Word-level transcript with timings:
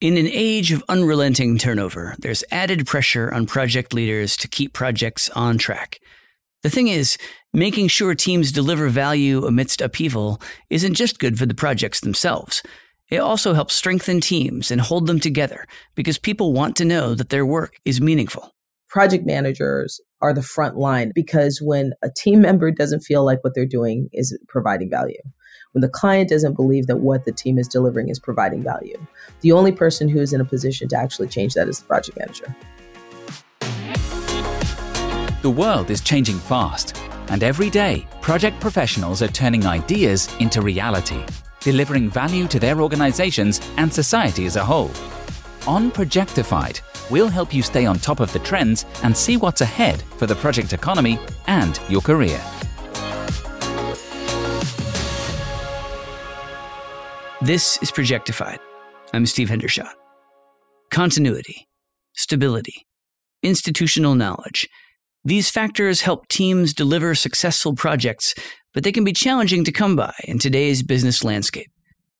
In 0.00 0.16
an 0.16 0.28
age 0.28 0.70
of 0.70 0.84
unrelenting 0.88 1.58
turnover, 1.58 2.14
there's 2.20 2.44
added 2.52 2.86
pressure 2.86 3.34
on 3.34 3.46
project 3.46 3.92
leaders 3.92 4.36
to 4.36 4.46
keep 4.46 4.72
projects 4.72 5.28
on 5.30 5.58
track. 5.58 5.98
The 6.62 6.70
thing 6.70 6.86
is, 6.86 7.18
making 7.52 7.88
sure 7.88 8.14
teams 8.14 8.52
deliver 8.52 8.90
value 8.90 9.44
amidst 9.44 9.80
upheaval 9.80 10.40
isn't 10.70 10.94
just 10.94 11.18
good 11.18 11.36
for 11.36 11.46
the 11.46 11.54
projects 11.54 11.98
themselves. 11.98 12.62
It 13.08 13.16
also 13.16 13.54
helps 13.54 13.74
strengthen 13.74 14.20
teams 14.20 14.70
and 14.70 14.80
hold 14.80 15.08
them 15.08 15.18
together 15.18 15.66
because 15.96 16.16
people 16.16 16.52
want 16.52 16.76
to 16.76 16.84
know 16.84 17.16
that 17.16 17.30
their 17.30 17.44
work 17.44 17.74
is 17.84 18.00
meaningful. 18.00 18.54
Project 18.88 19.26
managers 19.26 20.00
are 20.20 20.32
the 20.32 20.42
front 20.42 20.76
line 20.76 21.10
because 21.12 21.60
when 21.60 21.90
a 22.04 22.08
team 22.16 22.40
member 22.40 22.70
doesn't 22.70 23.00
feel 23.00 23.24
like 23.24 23.42
what 23.42 23.56
they're 23.56 23.66
doing 23.66 24.10
is 24.12 24.38
providing 24.46 24.90
value, 24.90 25.18
when 25.78 25.82
the 25.82 25.88
client 25.88 26.28
doesn't 26.28 26.54
believe 26.54 26.88
that 26.88 26.96
what 26.96 27.24
the 27.24 27.30
team 27.30 27.56
is 27.56 27.68
delivering 27.68 28.08
is 28.08 28.18
providing 28.18 28.64
value. 28.64 28.98
The 29.42 29.52
only 29.52 29.70
person 29.70 30.08
who 30.08 30.20
is 30.20 30.32
in 30.32 30.40
a 30.40 30.44
position 30.44 30.88
to 30.88 30.96
actually 30.96 31.28
change 31.28 31.54
that 31.54 31.68
is 31.68 31.78
the 31.78 31.86
project 31.86 32.18
manager. 32.18 32.52
The 35.42 35.50
world 35.50 35.90
is 35.90 36.00
changing 36.00 36.38
fast, 36.40 37.00
and 37.28 37.44
every 37.44 37.70
day, 37.70 38.08
project 38.20 38.58
professionals 38.58 39.22
are 39.22 39.28
turning 39.28 39.66
ideas 39.66 40.28
into 40.40 40.62
reality, 40.62 41.24
delivering 41.60 42.10
value 42.10 42.48
to 42.48 42.58
their 42.58 42.80
organizations 42.80 43.60
and 43.76 43.92
society 43.92 44.46
as 44.46 44.56
a 44.56 44.64
whole. 44.64 44.90
On 45.68 45.92
Projectified, 45.92 46.80
we'll 47.08 47.28
help 47.28 47.54
you 47.54 47.62
stay 47.62 47.86
on 47.86 48.00
top 48.00 48.18
of 48.18 48.32
the 48.32 48.40
trends 48.40 48.84
and 49.04 49.16
see 49.16 49.36
what's 49.36 49.60
ahead 49.60 50.02
for 50.16 50.26
the 50.26 50.34
project 50.34 50.72
economy 50.72 51.20
and 51.46 51.78
your 51.88 52.00
career. 52.00 52.40
This 57.48 57.78
is 57.80 57.90
Projectified. 57.90 58.58
I'm 59.14 59.24
Steve 59.24 59.48
Hendershot. 59.48 59.94
Continuity, 60.90 61.66
stability, 62.12 62.86
institutional 63.42 64.14
knowledge. 64.14 64.68
These 65.24 65.48
factors 65.48 66.02
help 66.02 66.28
teams 66.28 66.74
deliver 66.74 67.14
successful 67.14 67.74
projects, 67.74 68.34
but 68.74 68.84
they 68.84 68.92
can 68.92 69.02
be 69.02 69.14
challenging 69.14 69.64
to 69.64 69.72
come 69.72 69.96
by 69.96 70.12
in 70.24 70.38
today's 70.38 70.82
business 70.82 71.24
landscape. 71.24 71.70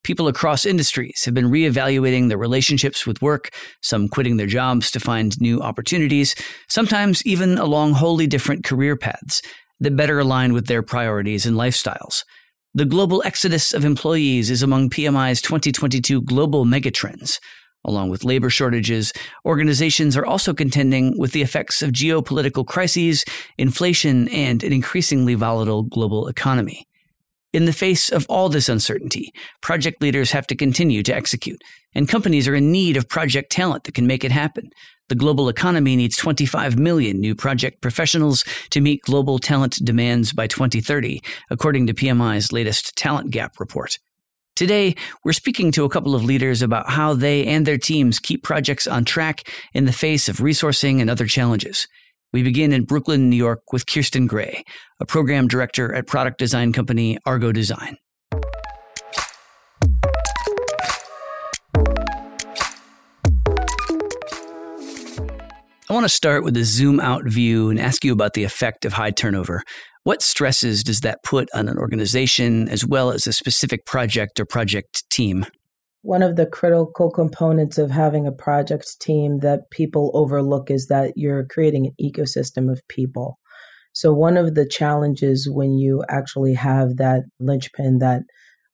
People 0.02 0.28
across 0.28 0.64
industries 0.64 1.26
have 1.26 1.34
been 1.34 1.50
reevaluating 1.50 2.30
their 2.30 2.38
relationships 2.38 3.06
with 3.06 3.20
work, 3.20 3.50
some 3.82 4.08
quitting 4.08 4.38
their 4.38 4.46
jobs 4.46 4.90
to 4.92 4.98
find 4.98 5.38
new 5.42 5.60
opportunities, 5.60 6.34
sometimes 6.70 7.22
even 7.26 7.58
along 7.58 7.92
wholly 7.92 8.26
different 8.26 8.64
career 8.64 8.96
paths 8.96 9.42
that 9.78 9.94
better 9.94 10.18
align 10.18 10.54
with 10.54 10.68
their 10.68 10.82
priorities 10.82 11.44
and 11.44 11.54
lifestyles. 11.54 12.24
The 12.78 12.84
global 12.84 13.24
exodus 13.24 13.74
of 13.74 13.84
employees 13.84 14.52
is 14.52 14.62
among 14.62 14.90
PMI's 14.90 15.42
2022 15.42 16.22
global 16.22 16.64
megatrends. 16.64 17.40
Along 17.84 18.08
with 18.08 18.22
labor 18.22 18.50
shortages, 18.50 19.12
organizations 19.44 20.16
are 20.16 20.24
also 20.24 20.54
contending 20.54 21.18
with 21.18 21.32
the 21.32 21.42
effects 21.42 21.82
of 21.82 21.90
geopolitical 21.90 22.64
crises, 22.64 23.24
inflation, 23.58 24.28
and 24.28 24.62
an 24.62 24.72
increasingly 24.72 25.34
volatile 25.34 25.82
global 25.82 26.28
economy. 26.28 26.86
In 27.52 27.64
the 27.64 27.72
face 27.72 28.10
of 28.10 28.24
all 28.28 28.48
this 28.48 28.68
uncertainty, 28.68 29.32
project 29.60 30.00
leaders 30.00 30.30
have 30.30 30.46
to 30.46 30.54
continue 30.54 31.02
to 31.02 31.12
execute, 31.12 31.60
and 31.96 32.08
companies 32.08 32.46
are 32.46 32.54
in 32.54 32.70
need 32.70 32.96
of 32.96 33.08
project 33.08 33.50
talent 33.50 33.82
that 33.84 33.94
can 33.94 34.06
make 34.06 34.22
it 34.22 34.30
happen. 34.30 34.70
The 35.08 35.14
global 35.14 35.48
economy 35.48 35.96
needs 35.96 36.16
25 36.16 36.78
million 36.78 37.18
new 37.18 37.34
project 37.34 37.80
professionals 37.80 38.44
to 38.70 38.82
meet 38.82 39.02
global 39.02 39.38
talent 39.38 39.78
demands 39.82 40.32
by 40.34 40.46
2030, 40.46 41.22
according 41.50 41.86
to 41.86 41.94
PMI's 41.94 42.52
latest 42.52 42.94
Talent 42.94 43.30
Gap 43.30 43.58
report. 43.58 43.98
Today, 44.54 44.96
we're 45.24 45.32
speaking 45.32 45.72
to 45.72 45.84
a 45.84 45.88
couple 45.88 46.14
of 46.14 46.24
leaders 46.24 46.60
about 46.60 46.90
how 46.90 47.14
they 47.14 47.46
and 47.46 47.64
their 47.64 47.78
teams 47.78 48.18
keep 48.18 48.42
projects 48.42 48.86
on 48.86 49.04
track 49.04 49.48
in 49.72 49.86
the 49.86 49.92
face 49.92 50.28
of 50.28 50.38
resourcing 50.38 51.00
and 51.00 51.08
other 51.08 51.26
challenges. 51.26 51.88
We 52.32 52.42
begin 52.42 52.72
in 52.74 52.84
Brooklyn, 52.84 53.30
New 53.30 53.36
York 53.36 53.72
with 53.72 53.86
Kirsten 53.86 54.26
Gray, 54.26 54.64
a 55.00 55.06
program 55.06 55.48
director 55.48 55.94
at 55.94 56.06
product 56.06 56.38
design 56.38 56.74
company 56.74 57.18
Argo 57.24 57.52
Design. 57.52 57.96
I 65.90 65.94
want 65.94 66.04
to 66.04 66.10
start 66.10 66.44
with 66.44 66.54
a 66.58 66.64
zoom 66.64 67.00
out 67.00 67.24
view 67.24 67.70
and 67.70 67.80
ask 67.80 68.04
you 68.04 68.12
about 68.12 68.34
the 68.34 68.44
effect 68.44 68.84
of 68.84 68.92
high 68.92 69.10
turnover. 69.10 69.62
What 70.02 70.20
stresses 70.20 70.84
does 70.84 71.00
that 71.00 71.22
put 71.22 71.48
on 71.54 71.66
an 71.66 71.78
organization 71.78 72.68
as 72.68 72.84
well 72.84 73.10
as 73.10 73.26
a 73.26 73.32
specific 73.32 73.86
project 73.86 74.38
or 74.38 74.44
project 74.44 75.08
team? 75.08 75.46
One 76.02 76.22
of 76.22 76.36
the 76.36 76.44
critical 76.44 77.10
components 77.10 77.78
of 77.78 77.90
having 77.90 78.26
a 78.26 78.32
project 78.32 79.00
team 79.00 79.38
that 79.38 79.70
people 79.70 80.10
overlook 80.12 80.70
is 80.70 80.88
that 80.88 81.14
you're 81.16 81.46
creating 81.46 81.86
an 81.86 81.94
ecosystem 81.98 82.70
of 82.70 82.86
people. 82.88 83.38
So, 83.94 84.12
one 84.12 84.36
of 84.36 84.54
the 84.54 84.68
challenges 84.68 85.48
when 85.50 85.78
you 85.78 86.04
actually 86.10 86.52
have 86.52 86.98
that 86.98 87.22
linchpin, 87.40 87.98
that 88.00 88.24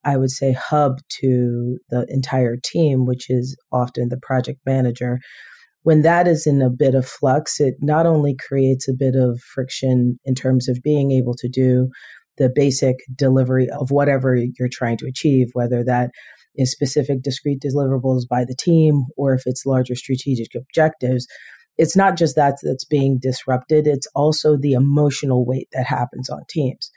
I 0.05 0.17
would 0.17 0.33
say 0.33 0.51
hub 0.53 0.99
to 1.21 1.79
the 1.91 2.07
entire 2.09 2.57
team, 2.57 3.07
which 3.07 3.31
is 3.31 3.57
often 3.71 4.09
the 4.09 4.19
project 4.21 4.59
manager, 4.67 5.21
when 5.85 6.01
that 6.03 6.27
is 6.27 6.47
in 6.47 6.63
a 6.63 6.71
bit 6.71 6.95
of 6.95 7.07
flux, 7.07 7.61
it 7.61 7.75
not 7.81 8.07
only 8.07 8.35
creates 8.35 8.89
a 8.89 8.95
bit 8.95 9.15
of 9.15 9.39
friction 9.41 10.19
in 10.25 10.35
terms 10.35 10.67
of 10.69 10.83
being 10.83 11.13
able 11.13 11.35
to 11.35 11.49
do 11.49 11.91
the 12.39 12.51
basic 12.53 12.97
delivery 13.15 13.69
of 13.71 13.91
whatever 13.91 14.35
you're 14.35 14.69
trying 14.69 14.97
to 14.97 15.07
achieve, 15.07 15.49
whether 15.53 15.85
that 15.85 16.11
is 16.57 16.73
specific 16.73 17.23
discrete 17.23 17.61
deliverables 17.61 18.23
by 18.29 18.45
the 18.45 18.57
team 18.59 19.05
or 19.17 19.35
if 19.35 19.43
it's 19.47 19.67
larger 19.67 19.95
strategic 19.95 20.55
objectives. 20.57 21.27
It's 21.77 21.97
not 21.97 22.17
just 22.17 22.35
that 22.37 22.57
that's 22.63 22.85
being 22.85 23.19
disrupted, 23.21 23.87
it's 23.87 24.09
also 24.15 24.57
the 24.57 24.73
emotional 24.73 25.45
weight 25.45 25.69
that 25.73 25.87
happens 25.87 26.31
on 26.31 26.43
teams. 26.49 26.91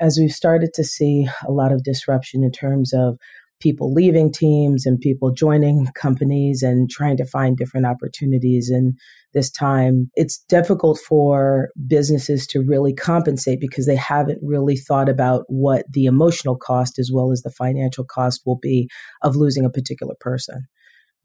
As 0.00 0.18
we've 0.20 0.30
started 0.30 0.70
to 0.74 0.84
see 0.84 1.28
a 1.46 1.50
lot 1.50 1.72
of 1.72 1.82
disruption 1.82 2.44
in 2.44 2.52
terms 2.52 2.92
of 2.92 3.16
people 3.60 3.92
leaving 3.92 4.32
teams 4.32 4.86
and 4.86 5.00
people 5.00 5.32
joining 5.32 5.86
companies 5.94 6.62
and 6.62 6.90
trying 6.90 7.16
to 7.16 7.24
find 7.24 7.56
different 7.56 7.86
opportunities 7.86 8.70
in 8.70 8.94
this 9.34 9.50
time. 9.50 10.10
It's 10.14 10.38
difficult 10.48 10.98
for 10.98 11.70
businesses 11.86 12.46
to 12.48 12.60
really 12.60 12.94
compensate 12.94 13.60
because 13.60 13.86
they 13.86 13.96
haven't 13.96 14.38
really 14.42 14.76
thought 14.76 15.08
about 15.08 15.44
what 15.48 15.84
the 15.92 16.06
emotional 16.06 16.56
cost 16.56 16.98
as 16.98 17.10
well 17.12 17.30
as 17.30 17.42
the 17.42 17.50
financial 17.50 18.04
cost 18.04 18.42
will 18.46 18.58
be 18.58 18.88
of 19.22 19.36
losing 19.36 19.64
a 19.64 19.70
particular 19.70 20.14
person 20.20 20.66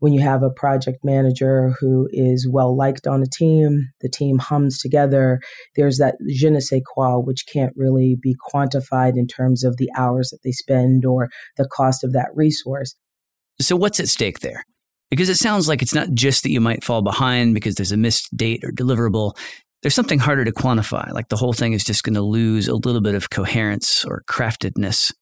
when 0.03 0.11
you 0.11 0.19
have 0.19 0.43
a 0.43 0.49
project 0.49 0.99
manager 1.05 1.73
who 1.79 2.09
is 2.11 2.45
well 2.45 2.75
liked 2.75 3.07
on 3.07 3.23
a 3.23 3.25
team, 3.25 3.87
the 4.01 4.09
team 4.09 4.37
hums 4.37 4.77
together, 4.77 5.39
there's 5.77 5.97
that 5.97 6.15
je 6.27 6.49
ne 6.49 6.59
sais 6.59 6.81
quoi, 6.85 7.19
which 7.19 7.45
can't 7.47 7.71
really 7.77 8.17
be 8.21 8.35
quantified 8.53 9.13
in 9.15 9.27
terms 9.27 9.63
of 9.63 9.77
the 9.77 9.89
hours 9.95 10.29
that 10.31 10.39
they 10.43 10.51
spend 10.51 11.05
or 11.05 11.29
the 11.55 11.65
cost 11.71 12.03
of 12.03 12.11
that 12.11 12.27
resource. 12.35 12.95
So, 13.61 13.77
what's 13.77 14.01
at 14.01 14.09
stake 14.09 14.41
there? 14.41 14.65
Because 15.09 15.29
it 15.29 15.37
sounds 15.37 15.69
like 15.69 15.81
it's 15.81 15.95
not 15.95 16.11
just 16.11 16.43
that 16.43 16.51
you 16.51 16.59
might 16.59 16.83
fall 16.83 17.01
behind 17.01 17.53
because 17.53 17.75
there's 17.75 17.93
a 17.93 17.97
missed 17.97 18.35
date 18.35 18.65
or 18.65 18.73
deliverable. 18.73 19.37
There's 19.83 19.95
something 19.95 20.19
harder 20.19 20.43
to 20.43 20.51
quantify, 20.51 21.13
like 21.13 21.29
the 21.29 21.37
whole 21.37 21.53
thing 21.53 21.71
is 21.71 21.85
just 21.85 22.03
going 22.03 22.15
to 22.15 22.21
lose 22.21 22.67
a 22.67 22.75
little 22.75 22.99
bit 22.99 23.15
of 23.15 23.29
coherence 23.29 24.03
or 24.03 24.23
craftedness 24.27 25.13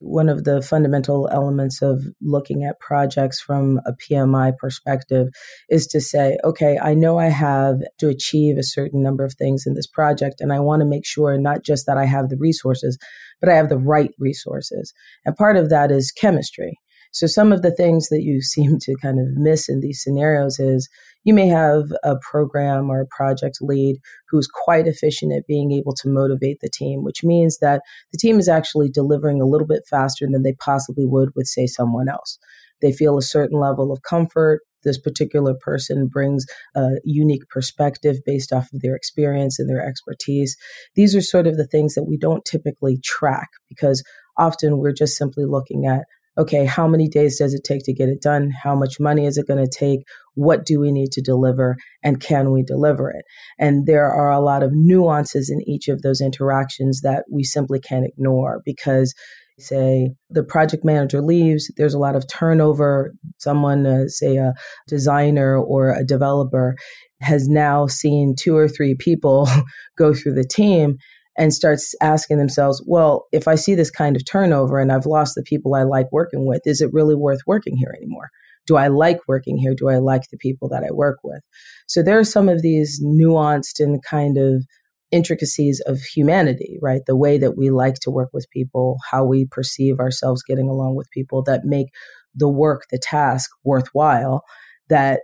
one 0.00 0.28
of 0.28 0.44
the 0.44 0.62
fundamental 0.62 1.28
elements 1.32 1.82
of 1.82 2.04
looking 2.20 2.64
at 2.64 2.78
projects 2.80 3.40
from 3.40 3.80
a 3.84 3.92
PMI 3.92 4.56
perspective 4.56 5.28
is 5.68 5.86
to 5.88 6.00
say, 6.00 6.38
okay, 6.44 6.78
I 6.80 6.94
know 6.94 7.18
I 7.18 7.26
have 7.26 7.78
to 7.98 8.08
achieve 8.08 8.56
a 8.58 8.62
certain 8.62 9.02
number 9.02 9.24
of 9.24 9.34
things 9.34 9.64
in 9.66 9.74
this 9.74 9.86
project, 9.86 10.40
and 10.40 10.52
I 10.52 10.60
want 10.60 10.80
to 10.80 10.86
make 10.86 11.04
sure 11.04 11.36
not 11.38 11.64
just 11.64 11.86
that 11.86 11.98
I 11.98 12.04
have 12.04 12.28
the 12.28 12.36
resources, 12.36 12.98
but 13.40 13.48
I 13.48 13.54
have 13.54 13.68
the 13.68 13.78
right 13.78 14.10
resources. 14.18 14.92
And 15.24 15.36
part 15.36 15.56
of 15.56 15.68
that 15.70 15.90
is 15.90 16.12
chemistry. 16.12 16.78
So 17.12 17.26
some 17.26 17.52
of 17.52 17.62
the 17.62 17.74
things 17.74 18.08
that 18.08 18.22
you 18.22 18.40
seem 18.42 18.78
to 18.80 18.94
kind 19.00 19.18
of 19.18 19.26
miss 19.36 19.68
in 19.68 19.80
these 19.80 20.02
scenarios 20.02 20.58
is 20.58 20.88
you 21.24 21.34
may 21.34 21.48
have 21.48 21.84
a 22.04 22.16
program 22.22 22.90
or 22.90 23.00
a 23.00 23.06
project 23.06 23.58
lead 23.60 23.96
who's 24.30 24.48
quite 24.48 24.86
efficient 24.86 25.32
at 25.32 25.46
being 25.46 25.72
able 25.72 25.94
to 25.94 26.08
motivate 26.08 26.58
the 26.60 26.70
team, 26.70 27.02
which 27.02 27.24
means 27.24 27.58
that 27.58 27.82
the 28.12 28.18
team 28.18 28.38
is 28.38 28.48
actually 28.48 28.88
delivering 28.88 29.40
a 29.40 29.46
little 29.46 29.66
bit 29.66 29.82
faster 29.88 30.26
than 30.30 30.42
they 30.42 30.54
possibly 30.54 31.04
would 31.04 31.30
with, 31.34 31.46
say, 31.46 31.66
someone 31.66 32.08
else. 32.08 32.38
They 32.80 32.92
feel 32.92 33.18
a 33.18 33.22
certain 33.22 33.58
level 33.58 33.92
of 33.92 34.02
comfort. 34.02 34.60
This 34.84 34.98
particular 34.98 35.54
person 35.54 36.06
brings 36.06 36.46
a 36.76 36.92
unique 37.04 37.48
perspective 37.50 38.18
based 38.24 38.52
off 38.52 38.72
of 38.72 38.80
their 38.80 38.94
experience 38.94 39.58
and 39.58 39.68
their 39.68 39.84
expertise. 39.84 40.56
These 40.94 41.16
are 41.16 41.20
sort 41.20 41.48
of 41.48 41.56
the 41.56 41.66
things 41.66 41.94
that 41.94 42.04
we 42.04 42.16
don't 42.16 42.44
typically 42.44 42.98
track 43.04 43.48
because 43.68 44.04
often 44.38 44.78
we're 44.78 44.92
just 44.92 45.16
simply 45.16 45.44
looking 45.44 45.86
at 45.86 46.04
okay, 46.38 46.64
how 46.64 46.86
many 46.86 47.08
days 47.08 47.38
does 47.38 47.52
it 47.52 47.64
take 47.64 47.82
to 47.84 47.92
get 47.92 48.08
it 48.08 48.22
done? 48.22 48.50
How 48.62 48.74
much 48.74 49.00
money 49.00 49.26
is 49.26 49.36
it 49.36 49.48
going 49.48 49.62
to 49.62 49.70
take? 49.70 50.00
What 50.34 50.64
do 50.64 50.78
we 50.78 50.92
need 50.92 51.10
to 51.12 51.20
deliver? 51.20 51.76
And 52.04 52.20
can 52.20 52.52
we 52.52 52.62
deliver 52.62 53.10
it? 53.10 53.24
And 53.58 53.86
there 53.86 54.10
are 54.10 54.30
a 54.30 54.40
lot 54.40 54.62
of 54.62 54.70
nuances 54.72 55.50
in 55.50 55.60
each 55.68 55.88
of 55.88 56.02
those 56.02 56.20
interactions 56.20 57.00
that 57.02 57.24
we 57.30 57.42
simply 57.42 57.80
can't 57.80 58.06
ignore 58.06 58.60
because 58.64 59.14
say 59.58 60.10
the 60.30 60.44
project 60.44 60.84
manager 60.84 61.20
leaves, 61.20 61.68
there's 61.76 61.94
a 61.94 61.98
lot 61.98 62.14
of 62.14 62.28
turnover. 62.28 63.12
Someone, 63.38 63.86
uh, 63.86 64.06
say 64.06 64.36
a 64.36 64.54
designer 64.86 65.58
or 65.58 65.90
a 65.90 66.04
developer, 66.04 66.76
has 67.20 67.48
now 67.48 67.88
seen 67.88 68.36
two 68.38 68.56
or 68.56 68.68
three 68.68 68.94
people 68.94 69.48
go 69.98 70.14
through 70.14 70.34
the 70.34 70.44
team 70.44 70.96
and 71.38 71.54
starts 71.54 71.94
asking 72.02 72.38
themselves, 72.38 72.82
well, 72.86 73.26
if 73.32 73.46
I 73.46 73.54
see 73.54 73.74
this 73.76 73.90
kind 73.90 74.16
of 74.16 74.24
turnover 74.24 74.80
and 74.80 74.90
I've 74.90 75.06
lost 75.06 75.36
the 75.36 75.42
people 75.42 75.74
I 75.74 75.84
like 75.84 76.10
working 76.10 76.46
with, 76.46 76.62
is 76.66 76.80
it 76.80 76.92
really 76.92 77.14
worth 77.14 77.40
working 77.46 77.76
here 77.76 77.94
anymore? 77.96 78.30
Do 78.66 78.76
I 78.76 78.88
like 78.88 79.20
working 79.28 79.56
here? 79.56 79.74
Do 79.74 79.88
I 79.88 79.96
like 79.96 80.22
the 80.30 80.36
people 80.36 80.68
that 80.68 80.82
I 80.82 80.92
work 80.92 81.18
with? 81.22 81.40
So 81.86 82.02
there 82.02 82.18
are 82.18 82.24
some 82.24 82.48
of 82.48 82.60
these 82.60 83.02
nuanced 83.02 83.78
and 83.78 84.02
kind 84.02 84.36
of 84.36 84.64
intricacies 85.10 85.80
of 85.86 86.00
humanity, 86.00 86.76
right? 86.82 87.00
The 87.06 87.16
way 87.16 87.38
that 87.38 87.56
we 87.56 87.70
like 87.70 87.94
to 88.02 88.10
work 88.10 88.30
with 88.34 88.50
people, 88.52 88.98
how 89.10 89.24
we 89.24 89.46
perceive 89.46 90.00
ourselves 90.00 90.42
getting 90.42 90.68
along 90.68 90.96
with 90.96 91.08
people 91.12 91.42
that 91.44 91.64
make 91.64 91.86
the 92.34 92.48
work, 92.48 92.82
the 92.90 92.98
task 92.98 93.50
worthwhile, 93.64 94.42
that 94.88 95.20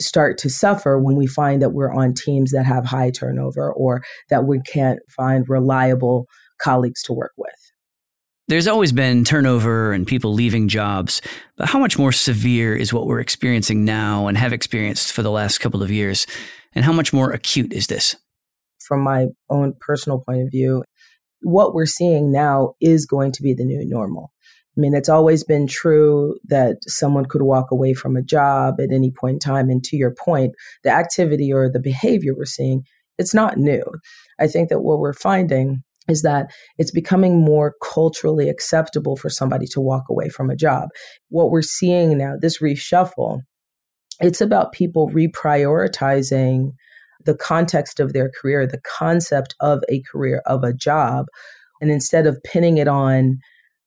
start 0.00 0.38
to 0.38 0.50
suffer 0.50 0.98
when 0.98 1.16
we 1.16 1.26
find 1.26 1.62
that 1.62 1.70
we're 1.70 1.92
on 1.92 2.14
teams 2.14 2.50
that 2.52 2.66
have 2.66 2.84
high 2.84 3.10
turnover 3.10 3.72
or 3.72 4.02
that 4.30 4.44
we 4.44 4.60
can't 4.60 4.98
find 5.08 5.48
reliable 5.48 6.26
colleagues 6.60 7.02
to 7.02 7.12
work 7.12 7.32
with. 7.36 7.54
There's 8.46 8.68
always 8.68 8.92
been 8.92 9.24
turnover 9.24 9.92
and 9.92 10.06
people 10.06 10.34
leaving 10.34 10.68
jobs, 10.68 11.22
but 11.56 11.68
how 11.68 11.78
much 11.78 11.98
more 11.98 12.12
severe 12.12 12.76
is 12.76 12.92
what 12.92 13.06
we're 13.06 13.20
experiencing 13.20 13.86
now 13.86 14.26
and 14.26 14.36
have 14.36 14.52
experienced 14.52 15.12
for 15.12 15.22
the 15.22 15.30
last 15.30 15.58
couple 15.58 15.82
of 15.82 15.90
years? 15.90 16.26
And 16.74 16.84
how 16.84 16.92
much 16.92 17.12
more 17.12 17.30
acute 17.30 17.72
is 17.72 17.86
this? 17.86 18.16
From 18.86 19.00
my 19.00 19.28
own 19.48 19.72
personal 19.80 20.20
point 20.20 20.42
of 20.42 20.50
view, 20.50 20.84
what 21.40 21.74
we're 21.74 21.86
seeing 21.86 22.32
now 22.32 22.74
is 22.82 23.06
going 23.06 23.32
to 23.32 23.42
be 23.42 23.54
the 23.54 23.64
new 23.64 23.82
normal. 23.88 24.33
I 24.76 24.80
mean, 24.80 24.94
it's 24.94 25.08
always 25.08 25.44
been 25.44 25.66
true 25.68 26.36
that 26.48 26.78
someone 26.86 27.26
could 27.26 27.42
walk 27.42 27.70
away 27.70 27.94
from 27.94 28.16
a 28.16 28.22
job 28.22 28.80
at 28.80 28.92
any 28.92 29.12
point 29.12 29.34
in 29.34 29.38
time. 29.38 29.70
And 29.70 29.84
to 29.84 29.96
your 29.96 30.12
point, 30.12 30.54
the 30.82 30.90
activity 30.90 31.52
or 31.52 31.70
the 31.70 31.80
behavior 31.80 32.34
we're 32.36 32.44
seeing, 32.44 32.82
it's 33.16 33.34
not 33.34 33.56
new. 33.56 33.84
I 34.40 34.48
think 34.48 34.70
that 34.70 34.80
what 34.80 34.98
we're 34.98 35.12
finding 35.12 35.82
is 36.08 36.22
that 36.22 36.50
it's 36.76 36.90
becoming 36.90 37.40
more 37.40 37.74
culturally 37.82 38.48
acceptable 38.48 39.16
for 39.16 39.30
somebody 39.30 39.66
to 39.68 39.80
walk 39.80 40.04
away 40.10 40.28
from 40.28 40.50
a 40.50 40.56
job. 40.56 40.88
What 41.28 41.50
we're 41.50 41.62
seeing 41.62 42.18
now, 42.18 42.34
this 42.38 42.60
reshuffle, 42.60 43.40
it's 44.20 44.40
about 44.40 44.72
people 44.72 45.08
reprioritizing 45.10 46.72
the 47.24 47.36
context 47.36 48.00
of 48.00 48.12
their 48.12 48.30
career, 48.40 48.66
the 48.66 48.82
concept 48.84 49.54
of 49.60 49.82
a 49.88 50.02
career, 50.02 50.42
of 50.46 50.62
a 50.62 50.74
job. 50.74 51.26
And 51.80 51.90
instead 51.90 52.26
of 52.26 52.42
pinning 52.44 52.76
it 52.76 52.88
on 52.88 53.38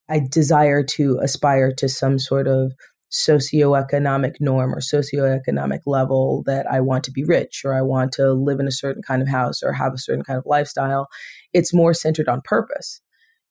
I 0.09 0.21
desire 0.31 0.83
to 0.83 1.19
aspire 1.21 1.71
to 1.77 1.89
some 1.89 2.19
sort 2.19 2.47
of 2.47 2.73
socioeconomic 3.11 4.35
norm 4.39 4.73
or 4.73 4.79
socioeconomic 4.79 5.79
level 5.85 6.43
that 6.45 6.69
I 6.69 6.81
want 6.81 7.03
to 7.05 7.11
be 7.11 7.23
rich 7.23 7.61
or 7.63 7.73
I 7.73 7.81
want 7.81 8.11
to 8.13 8.33
live 8.33 8.59
in 8.59 8.67
a 8.67 8.71
certain 8.71 9.01
kind 9.01 9.21
of 9.21 9.27
house 9.27 9.63
or 9.63 9.71
have 9.71 9.93
a 9.93 9.97
certain 9.97 10.23
kind 10.23 10.37
of 10.37 10.45
lifestyle. 10.45 11.07
It's 11.53 11.73
more 11.73 11.93
centered 11.93 12.27
on 12.27 12.41
purpose. 12.43 13.01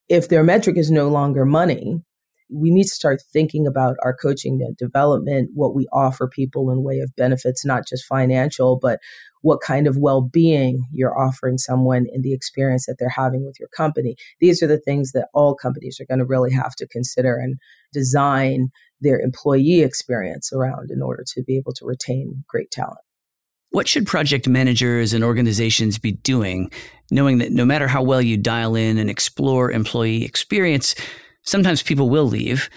If 0.09 0.29
their 0.29 0.45
metric 0.45 0.77
is 0.77 0.91
no 0.91 1.09
longer 1.09 1.45
money, 1.45 2.03
we 2.49 2.71
need 2.71 2.85
to 2.85 2.91
start 2.91 3.23
thinking 3.33 3.67
about 3.67 3.97
our 4.03 4.15
coaching 4.15 4.61
and 4.63 4.77
development, 4.77 5.51
what 5.55 5.75
we 5.75 5.87
offer 5.93 6.29
people 6.29 6.71
in 6.71 6.85
way 6.85 7.01
of 7.01 7.15
benefits, 7.17 7.65
not 7.65 7.87
just 7.87 8.05
financial, 8.05 8.79
but 8.81 9.01
what 9.43 9.61
kind 9.61 9.87
of 9.87 9.97
well-being 9.99 10.87
you're 10.93 11.19
offering 11.19 11.59
someone 11.59 12.07
in 12.13 12.23
the 12.23 12.33
experience 12.33 12.87
that 12.87 12.97
they're 12.99 13.09
having 13.09 13.45
with 13.45 13.57
your 13.59 13.69
company. 13.69 14.17
These 14.41 14.63
are 14.63 14.67
the 14.67 14.81
things 14.81 15.13
that 15.13 15.29
all 15.35 15.55
companies 15.55 15.99
are 16.01 16.07
going 16.07 16.19
to 16.19 16.25
really 16.25 16.53
have 16.53 16.75
to 16.77 16.87
consider 16.89 17.37
and 17.37 17.57
design 17.93 18.69
their 19.01 19.21
employee 19.21 19.83
experience 19.83 20.53
around 20.53 20.91
in 20.91 21.03
order 21.03 21.25
to 21.35 21.43
be 21.43 21.57
able 21.57 21.73
to 21.73 21.85
retain 21.85 22.45
great 22.49 22.71
talent. 22.71 22.99
What 23.71 23.89
should 23.89 24.07
project 24.07 24.49
managers 24.49 25.13
and 25.13 25.23
organizations 25.23 25.99
be 25.99 26.13
doing, 26.13 26.71
knowing 27.11 27.39
that 27.39 27.53
no 27.53 27.65
matter 27.65 27.89
how 27.89 28.03
well 28.03 28.23
you 28.23 28.37
dial 28.37 28.75
in 28.75 28.97
and 28.97 29.11
explore 29.11 29.71
employee 29.71 30.25
experience, 30.25 30.95
Sometimes 31.47 31.83
people 31.83 32.11
will 32.11 32.27
leave. 32.27 32.69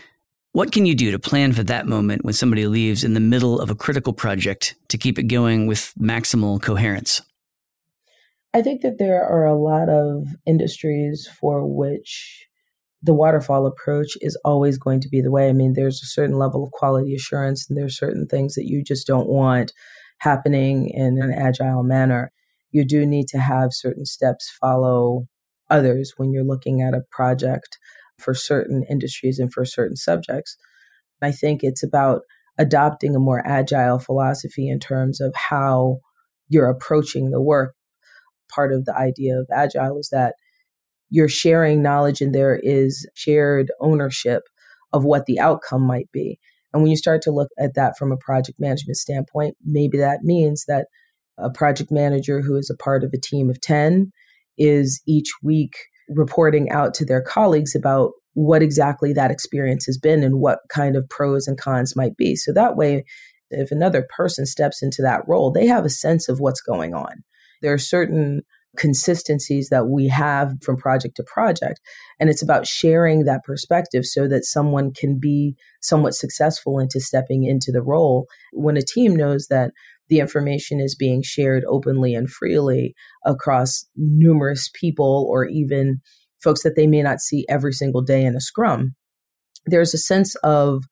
What 0.52 0.72
can 0.72 0.86
you 0.86 0.96
do 0.96 1.12
to 1.12 1.20
plan 1.20 1.54
for 1.54 1.64
that 1.64 1.88
moment 1.88 2.24
when 2.24 2.34
somebody 2.34 2.68
leaves 2.68 3.04
in 3.04 3.14
the 3.14 3.20
middle 3.20 3.60
of 3.60 3.70
a 3.70 3.76
critical 3.76 4.14
project 4.14 4.76
to 4.90 4.98
keep 4.98 5.20
it 5.20 5.24
going 5.24 5.68
with 5.68 5.94
maximal 6.00 6.62
coherence? 6.62 7.22
I 8.54 8.62
think 8.62 8.82
that 8.82 8.98
there 8.98 9.24
are 9.24 9.46
a 9.46 9.60
lot 9.60 9.90
of 9.90 10.26
industries 10.46 11.28
for 11.40 11.66
which 11.68 12.48
the 13.02 13.14
waterfall 13.14 13.66
approach 13.66 14.18
is 14.22 14.40
always 14.44 14.78
going 14.78 15.02
to 15.02 15.10
be 15.10 15.22
the 15.22 15.32
way. 15.32 15.50
I 15.50 15.54
mean, 15.54 15.74
there's 15.74 16.02
a 16.02 16.08
certain 16.08 16.38
level 16.38 16.64
of 16.64 16.72
quality 16.72 17.16
assurance, 17.16 17.70
and 17.70 17.78
there's 17.78 17.98
certain 17.98 18.28
things 18.28 18.56
that 18.56 18.66
you 18.66 18.84
just 18.84 19.08
don't 19.08 19.30
want 19.30 19.72
happening 20.18 20.90
in 20.90 21.22
an 21.22 21.32
agile 21.32 21.84
manner. 21.84 22.32
You 22.72 22.86
do 22.86 23.06
need 23.06 23.28
to 23.30 23.40
have 23.40 23.70
certain 23.72 24.06
steps 24.06 24.50
follow 24.60 25.28
others 25.70 26.14
when 26.18 26.32
you're 26.32 26.44
looking 26.44 26.82
at 26.82 26.94
a 26.94 27.06
project 27.12 27.78
for 28.22 28.34
certain 28.34 28.84
industries 28.90 29.40
and 29.40 29.52
for 29.52 29.66
certain 29.66 29.96
subjects. 29.96 30.58
I 31.22 31.32
think 31.32 31.62
it's 31.64 31.84
about 31.84 32.22
adopting 32.58 33.16
a 33.16 33.20
more 33.20 33.46
agile 33.46 34.00
philosophy 34.00 34.68
in 34.68 34.80
terms 34.80 35.22
of 35.22 35.34
how 35.36 36.00
you're 36.50 36.70
approaching 36.70 37.32
the 37.32 37.42
work. 37.42 37.76
Part 38.54 38.74
of 38.74 38.86
the 38.86 38.96
idea 38.96 39.40
of 39.40 39.48
agile 39.54 40.00
is 40.00 40.10
that 40.12 40.36
you're 41.10 41.30
sharing 41.30 41.82
knowledge 41.82 42.22
and 42.22 42.34
there 42.34 42.60
is 42.62 43.08
shared 43.14 43.72
ownership 43.80 44.44
of 44.94 45.06
what 45.06 45.26
the 45.26 45.40
outcome 45.40 45.82
might 45.82 46.12
be. 46.12 46.40
And 46.74 46.84
when 46.84 46.92
you 46.92 46.98
start 46.98 47.22
to 47.24 47.32
look 47.32 47.50
at 47.58 47.74
that 47.76 47.98
from 47.98 48.12
a 48.12 48.18
project 48.18 48.60
management 48.60 48.98
standpoint, 48.98 49.56
maybe 49.64 49.98
that 49.98 50.24
means 50.24 50.66
that 50.68 50.88
a 51.38 51.50
project 51.50 51.92
manager 51.92 52.42
who 52.42 52.58
is 52.58 52.70
a 52.70 52.82
part 52.82 53.04
of 53.04 53.12
a 53.14 53.20
team 53.20 53.50
of 53.50 53.62
10 53.62 54.12
is 54.58 55.02
each 55.08 55.32
week 55.42 55.74
reporting 56.10 56.70
out 56.70 56.94
to 56.96 57.06
their 57.06 57.22
colleagues 57.22 57.76
about 57.76 58.12
what 58.34 58.62
exactly 58.62 59.14
that 59.14 59.32
experience 59.32 59.86
has 59.86 59.98
been 59.98 60.24
and 60.24 60.40
what 60.40 60.60
kind 60.70 60.96
of 60.96 61.08
pros 61.10 61.48
and 61.48 61.58
cons 61.58 61.96
might 61.96 62.16
be. 62.18 62.36
So 62.36 62.54
that 62.54 62.76
way, 62.76 63.04
if 63.50 63.72
another 63.72 64.06
person 64.16 64.46
steps 64.46 64.82
into 64.82 65.02
that 65.02 65.22
role, 65.28 65.52
they 65.52 65.68
have 65.68 65.86
a 65.86 65.90
sense 65.90 66.30
of 66.30 66.40
what's 66.40 66.62
going 66.62 66.94
on. 66.94 67.24
There 67.62 67.74
are 67.74 67.80
certain 67.80 68.42
consistencies 68.78 69.70
that 69.70 69.88
we 69.88 70.08
have 70.08 70.54
from 70.62 70.78
project 70.78 71.16
to 71.16 71.24
project. 71.24 71.82
And 72.20 72.30
it's 72.30 72.44
about 72.44 72.68
sharing 72.68 73.26
that 73.26 73.44
perspective 73.44 74.06
so 74.06 74.28
that 74.28 74.46
someone 74.46 74.94
can 74.94 75.20
be 75.20 75.56
somewhat 75.82 76.14
successful 76.14 76.80
into 76.80 77.00
stepping 77.00 77.44
into 77.44 77.72
the 77.72 77.82
role. 77.82 78.28
When 78.54 78.78
a 78.78 78.82
team 78.82 79.16
knows 79.16 79.48
that 79.48 79.72
the 80.10 80.20
information 80.20 80.80
is 80.80 80.96
being 80.96 81.22
shared 81.22 81.64
openly 81.68 82.14
and 82.14 82.30
freely 82.30 82.94
across 83.26 83.86
numerous 83.96 84.70
people 84.74 85.28
or 85.30 85.46
even 85.46 86.02
folks 86.44 86.64
that 86.64 86.76
they 86.76 86.88
may 86.88 87.02
not 87.02 87.20
see 87.20 87.46
every 87.50 87.74
single 87.74 88.02
day 88.02 88.24
in 88.24 88.36
a 88.36 88.42
scrum, 88.42 88.96
there's 89.66 89.94
a 89.94 89.98
sense 89.98 90.36
of, 90.38 90.84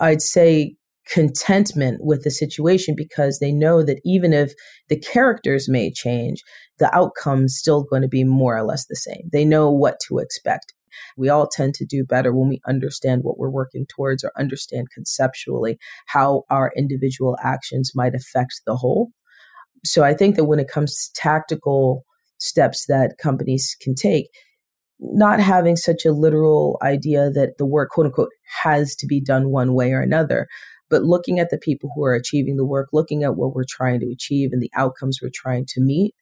I'd 0.00 0.22
say, 0.22 0.74
contentment 1.08 1.98
with 2.00 2.24
the 2.24 2.30
situation 2.30 2.94
because 2.96 3.38
they 3.38 3.52
know 3.52 3.82
that 3.82 4.00
even 4.04 4.32
if 4.32 4.52
the 4.88 4.98
characters 4.98 5.68
may 5.68 5.92
change, 5.92 6.42
the 6.78 6.92
outcome's 6.94 7.56
still 7.56 7.84
going 7.84 8.02
to 8.02 8.08
be 8.08 8.24
more 8.24 8.56
or 8.56 8.64
less 8.64 8.86
the 8.86 8.96
same. 8.96 9.28
They 9.32 9.44
know 9.44 9.70
what 9.70 10.00
to 10.08 10.18
expect. 10.18 10.72
We 11.16 11.28
all 11.28 11.46
tend 11.46 11.74
to 11.74 11.84
do 11.84 12.04
better 12.04 12.34
when 12.34 12.48
we 12.48 12.60
understand 12.66 13.22
what 13.22 13.38
we're 13.38 13.50
working 13.50 13.86
towards 13.86 14.24
or 14.24 14.32
understand 14.38 14.88
conceptually 14.94 15.78
how 16.06 16.44
our 16.50 16.72
individual 16.76 17.36
actions 17.42 17.92
might 17.94 18.14
affect 18.14 18.60
the 18.66 18.76
whole. 18.76 19.10
So 19.84 20.02
I 20.02 20.14
think 20.14 20.36
that 20.36 20.44
when 20.44 20.58
it 20.58 20.68
comes 20.68 20.96
to 20.96 21.20
tactical 21.20 22.04
steps 22.38 22.86
that 22.86 23.18
companies 23.18 23.76
can 23.80 23.94
take, 23.94 24.28
not 24.98 25.40
having 25.40 25.76
such 25.76 26.04
a 26.04 26.12
literal 26.12 26.78
idea 26.82 27.30
that 27.30 27.58
the 27.58 27.66
work, 27.66 27.90
quote 27.90 28.06
unquote, 28.06 28.30
has 28.62 28.96
to 28.96 29.06
be 29.06 29.20
done 29.20 29.50
one 29.50 29.74
way 29.74 29.92
or 29.92 30.00
another, 30.00 30.48
but 30.88 31.02
looking 31.02 31.38
at 31.38 31.50
the 31.50 31.58
people 31.58 31.90
who 31.94 32.04
are 32.04 32.14
achieving 32.14 32.56
the 32.56 32.64
work, 32.64 32.88
looking 32.92 33.22
at 33.22 33.36
what 33.36 33.54
we're 33.54 33.64
trying 33.68 34.00
to 34.00 34.10
achieve 34.10 34.50
and 34.52 34.62
the 34.62 34.70
outcomes 34.74 35.20
we're 35.20 35.30
trying 35.34 35.66
to 35.68 35.80
meet, 35.80 36.14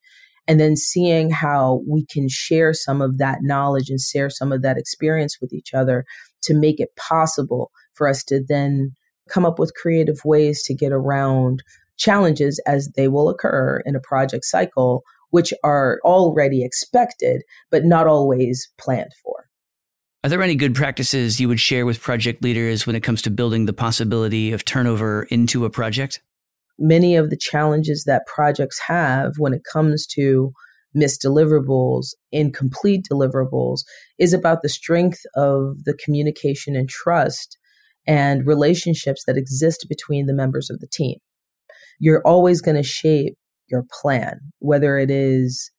and 0.47 0.61
then 0.61 0.77
seeing 0.77 1.31
how 1.31 1.83
we 1.89 2.05
can 2.07 2.29
share 2.29 2.73
some 2.73 3.01
of 3.01 3.19
that 3.19 3.39
knowledge 3.43 3.91
and 3.91 4.01
share 4.01 4.31
some 4.31 4.53
of 4.53 4.63
that 4.63 4.77
experience 4.77 5.39
with 5.41 5.53
each 5.53 5.73
other 5.73 6.05
to 6.43 6.55
make 6.55 6.81
it 6.81 6.95
possible 6.97 7.71
for 7.95 8.09
us 8.09 8.23
to 8.25 8.43
then 8.47 8.93
come 9.29 9.47
up 9.47 9.59
with 9.59 9.75
creative 9.75 10.19
ways 10.25 10.63
to 10.65 10.75
get 10.75 10.93
around 10.93 11.63
challenges 11.97 12.61
as 12.67 12.91
they 12.97 13.09
will 13.09 13.29
occur 13.29 13.83
in 13.87 13.97
a 13.97 14.01
project 14.01 14.45
cycle, 14.45 15.03
which 15.31 15.55
are 15.63 16.01
already 16.05 16.65
expected, 16.65 17.43
but 17.71 17.85
not 17.85 18.07
always 18.07 18.69
planned 18.79 19.13
for. 19.23 19.47
Are 20.23 20.31
there 20.31 20.43
any 20.43 20.55
good 20.55 20.75
practices 20.75 21.39
you 21.39 21.49
would 21.49 21.61
share 21.61 21.85
with 21.85 22.01
project 22.01 22.43
leaders 22.43 22.87
when 22.87 22.97
it 22.97 23.03
comes 23.03 23.21
to 23.23 23.31
building 23.31 23.67
the 23.67 23.73
possibility 23.73 24.53
of 24.53 24.65
turnover 24.65 25.25
into 25.25 25.65
a 25.65 25.71
project? 25.71 26.21
Many 26.79 27.17
of 27.17 27.31
the 27.31 27.37
challenges 27.37 28.05
that 28.05 28.27
projects 28.27 28.81
have 28.81 29.35
when 29.39 29.55
it 29.55 29.63
comes 29.71 30.07
to 30.07 30.53
missed 30.95 31.23
deliverables, 31.23 32.15
incomplete 32.31 33.07
deliverables, 33.11 33.81
is 34.19 34.33
about 34.33 34.63
the 34.63 34.69
strength 34.69 35.23
of 35.35 35.85
the 35.85 35.95
communication 35.95 36.77
and 36.77 36.89
trust 36.89 37.59
and 38.07 38.47
relationships 38.47 39.25
that 39.27 39.37
exist 39.37 39.87
between 39.89 40.27
the 40.27 40.35
members 40.35 40.71
of 40.71 40.79
the 40.81 40.87
team. 40.87 41.19
You're 41.99 42.23
always 42.25 42.61
going 42.61 42.77
to 42.77 42.83
shape 42.83 43.37
your 43.69 43.85
plan, 44.01 44.41
whether 44.59 44.99
it 44.99 45.11
is 45.11 45.71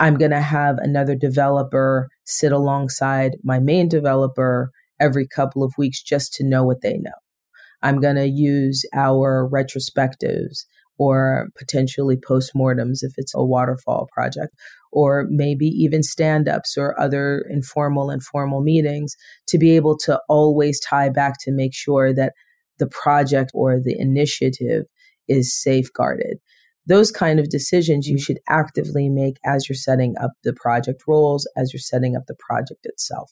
I'm 0.00 0.16
going 0.16 0.30
to 0.30 0.40
have 0.40 0.78
another 0.78 1.14
developer 1.14 2.08
sit 2.24 2.52
alongside 2.52 3.36
my 3.44 3.58
main 3.58 3.88
developer 3.88 4.70
every 4.98 5.28
couple 5.28 5.62
of 5.62 5.74
weeks 5.76 6.02
just 6.02 6.32
to 6.34 6.44
know 6.44 6.64
what 6.64 6.80
they 6.80 6.96
know. 6.96 7.10
I'm 7.82 8.00
going 8.00 8.16
to 8.16 8.28
use 8.28 8.84
our 8.94 9.48
retrospectives 9.50 10.64
or 10.98 11.48
potentially 11.56 12.16
postmortems 12.16 12.98
if 13.02 13.14
it's 13.16 13.34
a 13.34 13.42
waterfall 13.42 14.06
project, 14.12 14.54
or 14.92 15.26
maybe 15.30 15.66
even 15.66 16.02
stand 16.02 16.46
ups 16.46 16.76
or 16.76 16.98
other 17.00 17.46
informal 17.48 18.10
and 18.10 18.22
formal 18.22 18.60
meetings 18.60 19.16
to 19.48 19.56
be 19.56 19.76
able 19.76 19.96
to 19.96 20.20
always 20.28 20.78
tie 20.78 21.08
back 21.08 21.34
to 21.40 21.52
make 21.52 21.74
sure 21.74 22.12
that 22.12 22.34
the 22.78 22.86
project 22.86 23.50
or 23.54 23.80
the 23.82 23.98
initiative 23.98 24.84
is 25.26 25.54
safeguarded. 25.54 26.38
Those 26.86 27.10
kind 27.10 27.40
of 27.40 27.48
decisions 27.48 28.06
you 28.06 28.18
should 28.18 28.38
actively 28.48 29.08
make 29.08 29.36
as 29.46 29.68
you're 29.68 29.76
setting 29.76 30.16
up 30.20 30.32
the 30.44 30.52
project 30.52 31.04
roles, 31.06 31.48
as 31.56 31.72
you're 31.72 31.80
setting 31.80 32.14
up 32.14 32.24
the 32.26 32.36
project 32.38 32.80
itself. 32.84 33.30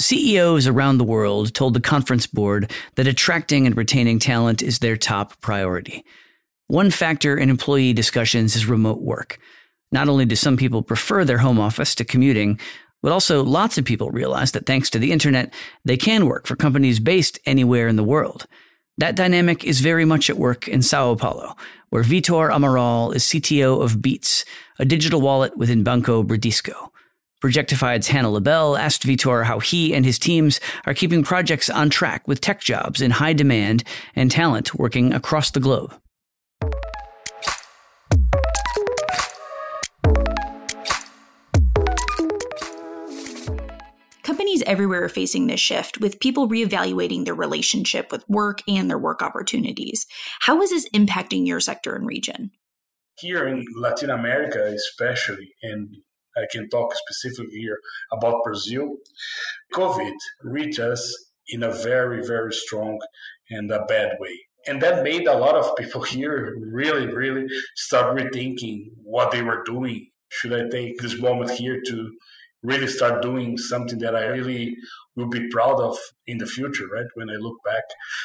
CEOs 0.00 0.66
around 0.66 0.98
the 0.98 1.04
world 1.04 1.54
told 1.54 1.74
the 1.74 1.80
conference 1.80 2.26
board 2.26 2.72
that 2.94 3.06
attracting 3.06 3.66
and 3.66 3.76
retaining 3.76 4.18
talent 4.18 4.62
is 4.62 4.78
their 4.78 4.96
top 4.96 5.40
priority. 5.40 6.04
One 6.68 6.90
factor 6.90 7.36
in 7.36 7.50
employee 7.50 7.92
discussions 7.92 8.54
is 8.54 8.66
remote 8.66 9.00
work. 9.00 9.38
Not 9.90 10.08
only 10.08 10.24
do 10.24 10.36
some 10.36 10.56
people 10.56 10.82
prefer 10.82 11.24
their 11.24 11.38
home 11.38 11.58
office 11.58 11.94
to 11.96 12.04
commuting, 12.04 12.60
but 13.02 13.12
also 13.12 13.42
lots 13.42 13.78
of 13.78 13.84
people 13.84 14.10
realize 14.10 14.52
that 14.52 14.66
thanks 14.66 14.90
to 14.90 14.98
the 14.98 15.12
internet, 15.12 15.52
they 15.84 15.96
can 15.96 16.26
work 16.26 16.46
for 16.46 16.56
companies 16.56 17.00
based 17.00 17.38
anywhere 17.46 17.88
in 17.88 17.96
the 17.96 18.04
world. 18.04 18.46
That 18.98 19.16
dynamic 19.16 19.64
is 19.64 19.80
very 19.80 20.04
much 20.04 20.28
at 20.28 20.38
work 20.38 20.66
in 20.66 20.82
Sao 20.82 21.14
Paulo, 21.14 21.56
where 21.90 22.02
Vitor 22.02 22.50
Amaral 22.50 23.14
is 23.14 23.24
CTO 23.24 23.82
of 23.82 23.98
Bitz, 23.98 24.44
a 24.78 24.84
digital 24.84 25.20
wallet 25.20 25.56
within 25.56 25.84
Banco 25.84 26.22
Bradesco. 26.22 26.90
Projectified's 27.40 28.08
Hannah 28.08 28.30
LaBelle 28.30 28.76
asked 28.76 29.04
Vitor 29.04 29.44
how 29.44 29.60
he 29.60 29.94
and 29.94 30.04
his 30.04 30.18
teams 30.18 30.58
are 30.86 30.94
keeping 30.94 31.22
projects 31.22 31.70
on 31.70 31.88
track 31.88 32.26
with 32.26 32.40
tech 32.40 32.60
jobs 32.60 33.00
in 33.00 33.12
high 33.12 33.32
demand 33.32 33.84
and 34.16 34.28
talent 34.28 34.74
working 34.74 35.12
across 35.12 35.52
the 35.52 35.60
globe. 35.60 35.94
Companies 44.24 44.62
everywhere 44.66 45.04
are 45.04 45.08
facing 45.08 45.46
this 45.46 45.60
shift, 45.60 46.00
with 46.00 46.18
people 46.18 46.48
reevaluating 46.48 47.24
their 47.24 47.34
relationship 47.34 48.10
with 48.10 48.28
work 48.28 48.62
and 48.66 48.90
their 48.90 48.98
work 48.98 49.22
opportunities. 49.22 50.06
How 50.40 50.60
is 50.60 50.70
this 50.70 50.88
impacting 50.90 51.46
your 51.46 51.60
sector 51.60 51.94
and 51.94 52.04
region? 52.04 52.50
Here 53.18 53.46
in 53.46 53.64
Latin 53.76 54.10
America, 54.10 54.62
especially, 54.74 55.54
and 55.62 55.96
I 56.38 56.46
can 56.50 56.68
talk 56.68 56.94
specifically 56.94 57.58
here 57.58 57.78
about 58.12 58.42
Brazil. 58.44 58.96
COVID 59.74 60.14
reached 60.42 60.78
us 60.78 61.30
in 61.48 61.62
a 61.62 61.72
very, 61.72 62.24
very 62.26 62.52
strong 62.52 63.00
and 63.50 63.70
a 63.70 63.84
bad 63.84 64.16
way. 64.20 64.38
And 64.66 64.82
that 64.82 65.02
made 65.02 65.26
a 65.26 65.38
lot 65.38 65.56
of 65.56 65.76
people 65.76 66.02
here 66.14 66.56
really, 66.60 67.06
really 67.06 67.46
start 67.76 68.16
rethinking 68.16 68.90
what 69.02 69.30
they 69.30 69.42
were 69.42 69.62
doing. 69.64 70.08
Should 70.30 70.52
I 70.52 70.68
take 70.68 70.98
this 70.98 71.18
moment 71.18 71.50
here 71.52 71.80
to 71.86 72.10
really 72.62 72.88
start 72.88 73.22
doing 73.22 73.56
something 73.56 73.98
that 74.00 74.14
I 74.16 74.26
really 74.26 74.76
will 75.16 75.28
be 75.28 75.48
proud 75.48 75.80
of 75.80 75.96
in 76.26 76.38
the 76.38 76.46
future, 76.46 76.86
right? 76.92 77.06
When 77.14 77.30
I 77.30 77.34
look 77.34 77.56
back, 77.64 77.84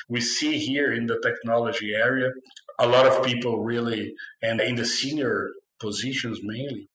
we 0.09 0.21
see 0.21 0.57
here 0.57 0.91
in 0.91 1.05
the 1.05 1.19
technology 1.21 1.93
area 1.93 2.31
a 2.79 2.87
lot 2.87 3.05
of 3.05 3.23
people 3.23 3.63
really, 3.63 4.13
and 4.41 4.59
in 4.59 4.75
the 4.75 4.85
senior 4.85 5.51
positions 5.79 6.39
mainly, 6.43 6.89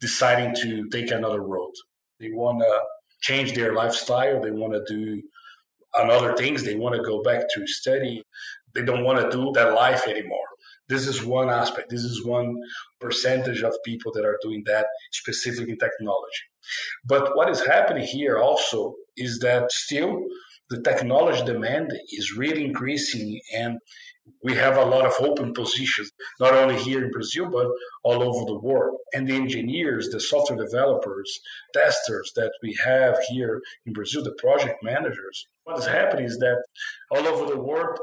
deciding 0.00 0.54
to 0.56 0.88
take 0.88 1.10
another 1.10 1.42
road. 1.42 1.72
They 2.18 2.30
want 2.30 2.60
to 2.60 2.80
change 3.20 3.52
their 3.52 3.74
lifestyle. 3.74 4.40
They 4.40 4.50
want 4.50 4.72
to 4.72 4.84
do 4.88 5.22
another 5.94 6.34
things. 6.34 6.64
They 6.64 6.76
want 6.76 6.96
to 6.96 7.02
go 7.02 7.22
back 7.22 7.44
to 7.54 7.66
study. 7.66 8.22
They 8.74 8.82
don't 8.82 9.04
want 9.04 9.20
to 9.20 9.36
do 9.36 9.52
that 9.54 9.74
life 9.74 10.06
anymore. 10.06 10.46
This 10.88 11.06
is 11.06 11.24
one 11.24 11.50
aspect. 11.50 11.90
This 11.90 12.02
is 12.02 12.24
one 12.24 12.56
percentage 13.00 13.62
of 13.62 13.74
people 13.84 14.12
that 14.14 14.24
are 14.24 14.38
doing 14.42 14.62
that 14.66 14.86
specifically 15.12 15.76
technology. 15.76 16.44
But 17.04 17.36
what 17.36 17.48
is 17.48 17.64
happening 17.64 18.06
here 18.06 18.38
also 18.38 18.94
is 19.16 19.38
that 19.40 19.70
still 19.70 20.22
the 20.68 20.80
technology 20.82 21.44
demand 21.44 21.92
is 22.12 22.36
really 22.36 22.64
increasing 22.64 23.40
and 23.54 23.78
we 24.42 24.54
have 24.54 24.76
a 24.76 24.84
lot 24.84 25.06
of 25.06 25.14
open 25.20 25.52
positions, 25.52 26.10
not 26.38 26.54
only 26.54 26.76
here 26.76 27.04
in 27.04 27.10
Brazil, 27.10 27.50
but 27.50 27.66
all 28.04 28.22
over 28.22 28.44
the 28.46 28.58
world. 28.58 28.98
And 29.12 29.26
the 29.26 29.34
engineers, 29.34 30.08
the 30.08 30.20
software 30.20 30.58
developers, 30.58 31.40
testers 31.74 32.32
that 32.36 32.52
we 32.62 32.78
have 32.82 33.18
here 33.28 33.60
in 33.86 33.92
Brazil, 33.92 34.22
the 34.22 34.32
project 34.38 34.82
managers, 34.82 35.46
what 35.64 35.78
is 35.78 35.86
happening 35.86 36.24
is 36.24 36.38
that 36.38 36.62
all 37.10 37.26
over 37.26 37.50
the 37.50 37.60
world, 37.60 37.98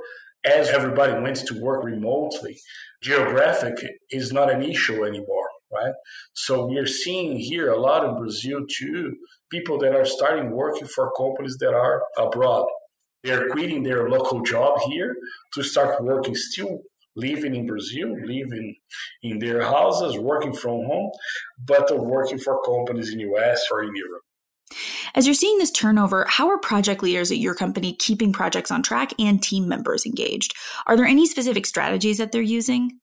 as 0.45 0.69
everybody 0.69 1.13
went 1.13 1.37
to 1.37 1.59
work 1.59 1.83
remotely, 1.83 2.59
geographic 3.01 3.75
is 4.11 4.31
not 4.31 4.51
an 4.51 4.61
issue 4.61 5.03
anymore, 5.03 5.49
right? 5.73 5.93
So 6.33 6.65
we 6.65 6.77
are 6.77 6.87
seeing 6.87 7.37
here 7.37 7.71
a 7.71 7.79
lot 7.79 8.05
in 8.05 8.17
Brazil 8.17 8.61
too, 8.69 9.15
people 9.49 9.77
that 9.79 9.95
are 9.95 10.05
starting 10.05 10.51
working 10.51 10.87
for 10.87 11.11
companies 11.17 11.57
that 11.59 11.73
are 11.73 12.03
abroad 12.17 12.67
they're 13.23 13.49
quitting 13.49 13.83
their 13.83 14.09
local 14.09 14.41
job 14.41 14.79
here 14.87 15.15
to 15.53 15.63
start 15.63 16.03
working 16.03 16.35
still 16.35 16.81
living 17.15 17.55
in 17.55 17.65
Brazil, 17.65 18.15
living 18.25 18.75
in 19.23 19.39
their 19.39 19.61
houses, 19.63 20.17
working 20.17 20.53
from 20.53 20.85
home, 20.85 21.11
but 21.65 21.89
working 21.99 22.37
for 22.37 22.61
companies 22.63 23.11
in 23.11 23.19
US 23.19 23.67
or 23.71 23.83
in 23.83 23.93
Europe. 23.95 24.21
As 25.15 25.25
you're 25.25 25.33
seeing 25.33 25.57
this 25.57 25.71
turnover, 25.71 26.25
how 26.29 26.49
are 26.49 26.59
project 26.59 27.01
leaders 27.01 27.31
at 27.31 27.37
your 27.37 27.55
company 27.55 27.93
keeping 27.93 28.33
projects 28.33 28.69
on 28.69 28.83
track 28.83 29.13
and 29.17 29.41
team 29.41 29.67
members 29.67 30.05
engaged? 30.05 30.53
Are 30.85 30.95
there 30.95 31.05
any 31.05 31.25
specific 31.25 31.65
strategies 31.65 32.17
that 32.17 32.31
they're 32.31 32.41
using? 32.41 32.99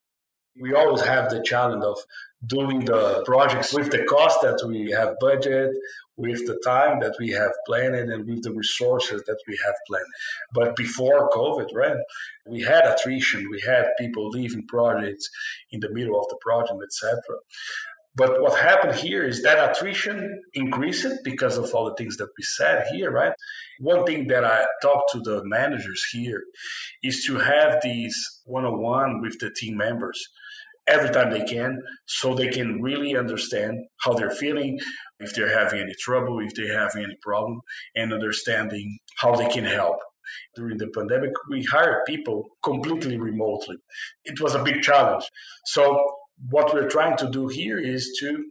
We 0.61 0.75
always 0.75 1.03
have 1.03 1.31
the 1.31 1.43
challenge 1.43 1.83
of 1.83 1.99
doing 2.47 2.85
the 2.85 3.23
projects 3.25 3.73
with 3.73 3.91
the 3.91 4.05
cost 4.05 4.41
that 4.43 4.63
we 4.67 4.91
have 4.91 5.15
budget, 5.21 5.71
with 6.17 6.47
the 6.47 6.61
time 6.65 7.01
that 7.01 7.15
we 7.19 7.31
have 7.31 7.53
planned, 7.67 7.95
and 7.95 8.27
with 8.27 8.43
the 8.43 8.53
resources 8.53 9.23
that 9.27 9.39
we 9.49 9.59
have 9.65 9.75
planned. 9.87 10.07
But 10.53 10.77
before 10.77 11.31
COVID, 11.31 11.75
right, 11.75 11.97
we 12.47 12.63
had 12.63 12.85
attrition, 12.87 13.49
we 13.51 13.61
had 13.61 13.87
people 13.99 14.29
leaving 14.29 14.67
projects 14.67 15.29
in 15.71 15.81
the 15.81 15.91
middle 15.91 16.19
of 16.19 16.29
the 16.29 16.37
project, 16.41 16.81
etc. 16.83 17.21
But 18.17 18.41
what 18.41 18.59
happened 18.61 18.95
here 18.95 19.25
is 19.25 19.43
that 19.43 19.71
attrition 19.71 20.41
increased 20.55 21.07
because 21.25 21.59
of 21.59 21.75
all 21.75 21.87
the 21.87 21.97
things 21.97 22.17
that 22.19 22.29
we 22.39 22.45
said 22.45 22.87
here, 22.93 23.11
right? 23.11 23.33
One 23.81 24.05
thing 24.05 24.29
that 24.29 24.45
I 24.45 24.67
talk 24.83 25.11
to 25.13 25.21
the 25.21 25.43
managers 25.45 26.07
here 26.13 26.45
is 27.03 27.25
to 27.25 27.39
have 27.39 27.81
these 27.83 28.17
one 28.45 28.65
on 28.65 28.81
one 28.81 29.21
with 29.21 29.41
the 29.41 29.51
team 29.51 29.77
members 29.77 30.29
every 30.87 31.11
time 31.11 31.31
they 31.31 31.45
can 31.45 31.83
so 32.07 32.35
they 32.35 32.49
can 32.49 32.83
really 32.83 33.17
understand 33.17 33.79
how 34.01 34.13
they're 34.13 34.31
feeling, 34.31 34.79
if 35.21 35.35
they're 35.35 35.59
having 35.59 35.81
any 35.81 35.95
trouble, 35.99 36.41
if 36.41 36.55
they 36.55 36.67
have 36.69 36.95
any 36.97 37.17
problem, 37.23 37.61
and 37.97 38.13
understanding 38.13 38.99
how 39.17 39.35
they 39.35 39.49
can 39.49 39.65
help. 39.65 39.97
During 40.57 40.79
the 40.79 40.89
pandemic, 40.89 41.33
we 41.51 41.63
hired 41.65 42.05
people 42.07 42.49
completely 42.63 43.19
remotely. 43.19 43.77
It 44.25 44.41
was 44.41 44.55
a 44.55 44.63
big 44.63 44.83
challenge. 44.83 45.25
So, 45.67 46.17
what 46.51 46.73
we're 46.73 46.89
trying 46.89 47.17
to 47.19 47.31
do 47.31 47.47
here 47.47 47.79
is 47.79 48.17
to 48.21 48.45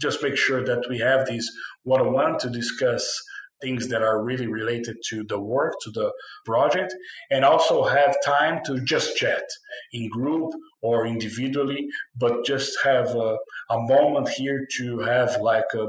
just 0.00 0.22
make 0.22 0.36
sure 0.36 0.64
that 0.64 0.88
we 0.88 0.98
have 0.98 1.26
these 1.26 1.50
one 1.82 2.00
on 2.00 2.12
one 2.12 2.38
to 2.38 2.48
discuss 2.48 3.20
things 3.60 3.88
that 3.88 4.02
are 4.02 4.22
really 4.22 4.46
related 4.46 4.96
to 5.08 5.24
the 5.24 5.40
work, 5.40 5.74
to 5.82 5.90
the 5.90 6.12
project, 6.44 6.94
and 7.30 7.44
also 7.44 7.84
have 7.84 8.16
time 8.24 8.60
to 8.66 8.80
just 8.84 9.16
chat 9.16 9.44
in 9.92 10.08
group 10.08 10.52
or 10.82 11.06
individually, 11.06 11.88
but 12.16 12.44
just 12.44 12.78
have 12.84 13.08
a, 13.14 13.36
a 13.70 13.78
moment 13.78 14.28
here 14.28 14.66
to 14.76 15.00
have 15.00 15.40
like 15.40 15.66
a, 15.74 15.86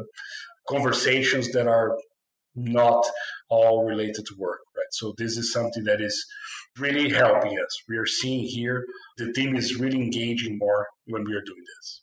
conversations 0.69 1.51
that 1.51 1.67
are 1.67 1.97
not 2.55 3.05
all 3.49 3.85
related 3.85 4.25
to 4.25 4.35
work, 4.37 4.59
right? 4.75 4.91
So 4.91 5.13
this 5.17 5.37
is 5.37 5.51
something 5.51 5.83
that 5.85 6.01
is 6.01 6.25
really 6.77 7.09
helping 7.09 7.51
us. 7.51 7.83
We 7.87 7.97
are 7.97 8.05
seeing 8.05 8.45
here 8.45 8.85
the 9.17 9.31
team 9.33 9.55
is 9.55 9.79
really 9.79 9.97
engaging 9.97 10.57
more 10.57 10.87
when 11.05 11.23
we 11.23 11.33
are 11.33 11.41
doing 11.41 11.63
this. 11.77 12.01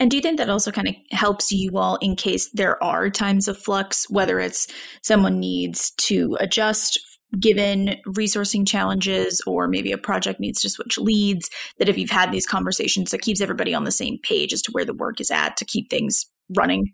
And 0.00 0.10
do 0.10 0.16
you 0.16 0.22
think 0.22 0.38
that 0.38 0.48
also 0.48 0.70
kind 0.70 0.88
of 0.88 0.94
helps 1.10 1.50
you 1.50 1.76
all 1.76 1.96
in 1.96 2.14
case 2.14 2.50
there 2.52 2.82
are 2.82 3.10
times 3.10 3.48
of 3.48 3.58
flux, 3.58 4.08
whether 4.08 4.38
it's 4.38 4.68
someone 5.02 5.40
needs 5.40 5.90
to 5.92 6.36
adjust 6.40 7.00
given 7.38 7.96
resourcing 8.06 8.66
challenges 8.66 9.42
or 9.46 9.68
maybe 9.68 9.92
a 9.92 9.98
project 9.98 10.40
needs 10.40 10.62
to 10.62 10.70
switch 10.70 10.96
leads 10.96 11.50
that 11.78 11.88
if 11.88 11.98
you've 11.98 12.10
had 12.10 12.32
these 12.32 12.46
conversations 12.46 13.10
that 13.10 13.20
keeps 13.20 13.40
everybody 13.40 13.74
on 13.74 13.84
the 13.84 13.90
same 13.90 14.18
page 14.22 14.52
as 14.52 14.62
to 14.62 14.72
where 14.72 14.84
the 14.84 14.94
work 14.94 15.20
is 15.20 15.30
at 15.30 15.56
to 15.56 15.64
keep 15.64 15.90
things 15.90 16.26
running? 16.56 16.92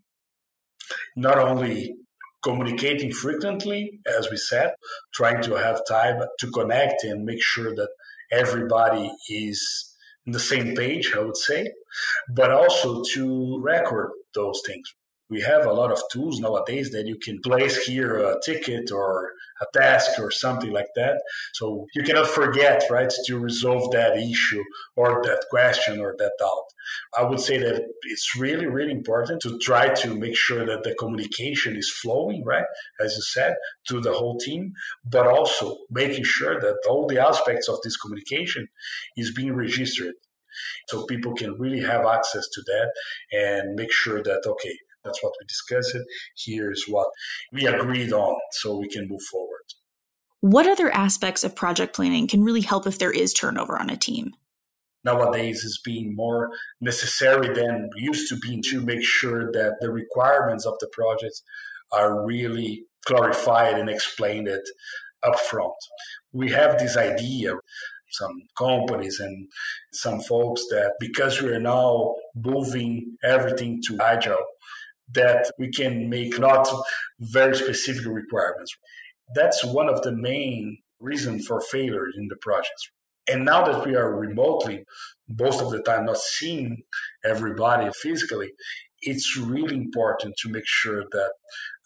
Not 1.15 1.39
only 1.39 1.95
communicating 2.43 3.11
frequently 3.11 4.01
as 4.19 4.29
we 4.31 4.37
said 4.37 4.71
trying 5.15 5.41
to 5.41 5.55
have 5.55 5.81
time 5.89 6.21
to 6.39 6.51
connect 6.51 7.03
and 7.03 7.25
make 7.25 7.43
sure 7.43 7.75
that 7.75 7.89
everybody 8.31 9.11
is 9.31 9.94
on 10.27 10.33
the 10.33 10.41
same 10.41 10.75
page 10.75 11.13
i 11.17 11.21
would 11.21 11.37
say 11.37 11.71
but 12.29 12.51
also 12.51 13.03
to 13.15 13.61
record 13.61 14.11
those 14.35 14.63
things. 14.67 14.95
We 15.31 15.41
have 15.41 15.65
a 15.67 15.73
lot 15.73 15.91
of 15.91 16.03
tools 16.13 16.41
nowadays 16.41 16.91
that 16.91 17.07
you 17.07 17.17
can 17.17 17.41
place 17.41 17.85
here 17.85 18.17
a 18.17 18.37
ticket 18.45 18.91
or 18.93 19.33
a 19.61 19.79
task 19.79 20.19
or 20.19 20.31
something 20.31 20.73
like 20.73 20.89
that. 20.97 21.21
So 21.55 21.87
you 21.95 22.03
cannot 22.03 22.27
forget, 22.27 22.85
right, 22.91 23.13
to 23.27 23.39
resolve 23.39 23.93
that 23.93 24.17
issue 24.17 24.63
or 24.97 25.23
that 25.25 25.45
question 25.51 26.01
or 26.01 26.15
that 26.19 26.33
doubt. 26.39 26.65
I 27.17 27.23
would 27.25 27.41
say 27.41 27.59
that 27.59 27.83
it's 28.03 28.37
really, 28.37 28.67
really 28.67 28.93
important 28.93 29.41
to 29.43 29.59
try 29.59 29.95
to 29.95 30.15
make 30.15 30.37
sure 30.37 30.67
that 30.67 30.83
the 30.83 30.95
communication 30.95 31.77
is 31.77 31.91
flowing, 31.91 32.45
right, 32.45 32.67
as 33.01 33.17
you 33.17 33.23
said, 33.23 33.55
to 33.89 34.01
the 34.01 34.13
whole 34.13 34.39
team, 34.39 34.73
but 35.05 35.27
also 35.27 35.79
making 35.91 36.25
sure 36.25 36.61
that 36.61 36.77
all 36.89 37.07
the 37.07 37.25
aspects 37.25 37.69
of 37.69 37.79
this 37.83 37.97
communication 37.97 38.69
is 39.17 39.33
being 39.33 39.55
registered. 39.55 40.15
So 40.89 41.05
people 41.07 41.35
can 41.35 41.59
really 41.59 41.81
have 41.81 42.07
access 42.07 42.47
to 42.49 42.63
that 42.63 42.93
and 43.33 43.75
make 43.75 43.93
sure 43.93 44.23
that, 44.23 44.43
okay, 44.47 44.79
that's 45.05 45.23
what 45.23 45.33
we 45.41 45.47
discussed. 45.47 45.97
Here's 46.37 46.85
what 46.89 47.09
we 47.53 47.67
agreed 47.67 48.13
on 48.13 48.39
so 48.53 48.79
we 48.79 48.89
can 48.89 49.09
move 49.09 49.23
forward. 49.23 49.63
What 50.41 50.67
other 50.67 50.91
aspects 50.91 51.45
of 51.45 51.57
project 51.57 51.95
planning 51.95 52.27
can 52.27 52.43
really 52.43 52.61
help 52.61 52.87
if 52.87 52.99
there 52.99 53.11
is 53.11 53.33
turnover 53.33 53.79
on 53.79 53.91
a 53.91 53.97
team? 53.97 54.35
Nowadays, 55.05 55.65
is 55.65 55.81
being 55.85 56.15
more 56.17 56.51
necessary 56.81 57.55
than 57.55 57.91
used 57.97 58.29
to 58.31 58.39
be 58.39 58.61
to 58.71 58.81
make 58.81 59.05
sure 59.05 59.53
that 59.53 59.77
the 59.81 59.91
requirements 59.91 60.65
of 60.65 60.75
the 60.81 60.89
projects 60.93 61.43
are 61.93 62.25
really 62.25 62.85
clarified 63.07 63.79
and 63.79 63.91
explained 63.91 64.49
it 64.49 64.67
upfront. 65.23 65.75
We 66.33 66.51
have 66.51 66.79
this 66.79 66.97
idea 66.97 67.55
some 68.15 68.43
companies 68.57 69.19
and 69.21 69.49
some 69.93 70.21
folks 70.21 70.63
that 70.71 70.95
because 71.01 71.43
we 71.43 71.51
are 71.51 71.61
now 71.61 72.15
moving 72.35 73.17
everything 73.25 73.81
to 73.87 73.99
agile 74.01 74.47
that 75.13 75.51
we 75.59 75.71
can 75.71 76.09
make 76.09 76.39
not 76.39 76.69
very 77.21 77.57
specific 77.57 78.07
requirements. 78.07 78.77
That's 79.35 79.65
one 79.65 79.89
of 79.89 80.03
the 80.03 80.13
main 80.13 80.79
reasons 81.01 81.47
for 81.47 81.61
failure 81.61 82.07
in 82.17 82.29
the 82.29 82.37
projects. 82.37 82.91
And 83.29 83.45
now 83.45 83.65
that 83.65 83.87
we 83.87 83.97
are 83.97 84.15
remotely, 84.15 84.85
most 85.29 85.63
of 85.63 85.71
the 85.71 85.83
time 85.83 86.07
not 86.07 86.19
seeing 86.19 86.83
everybody 87.25 87.91
physically, 87.95 88.53
it's 89.01 89.37
really 89.37 89.77
important 89.77 90.35
to 90.39 90.49
make 90.51 90.67
sure 90.67 91.05
that 91.11 91.33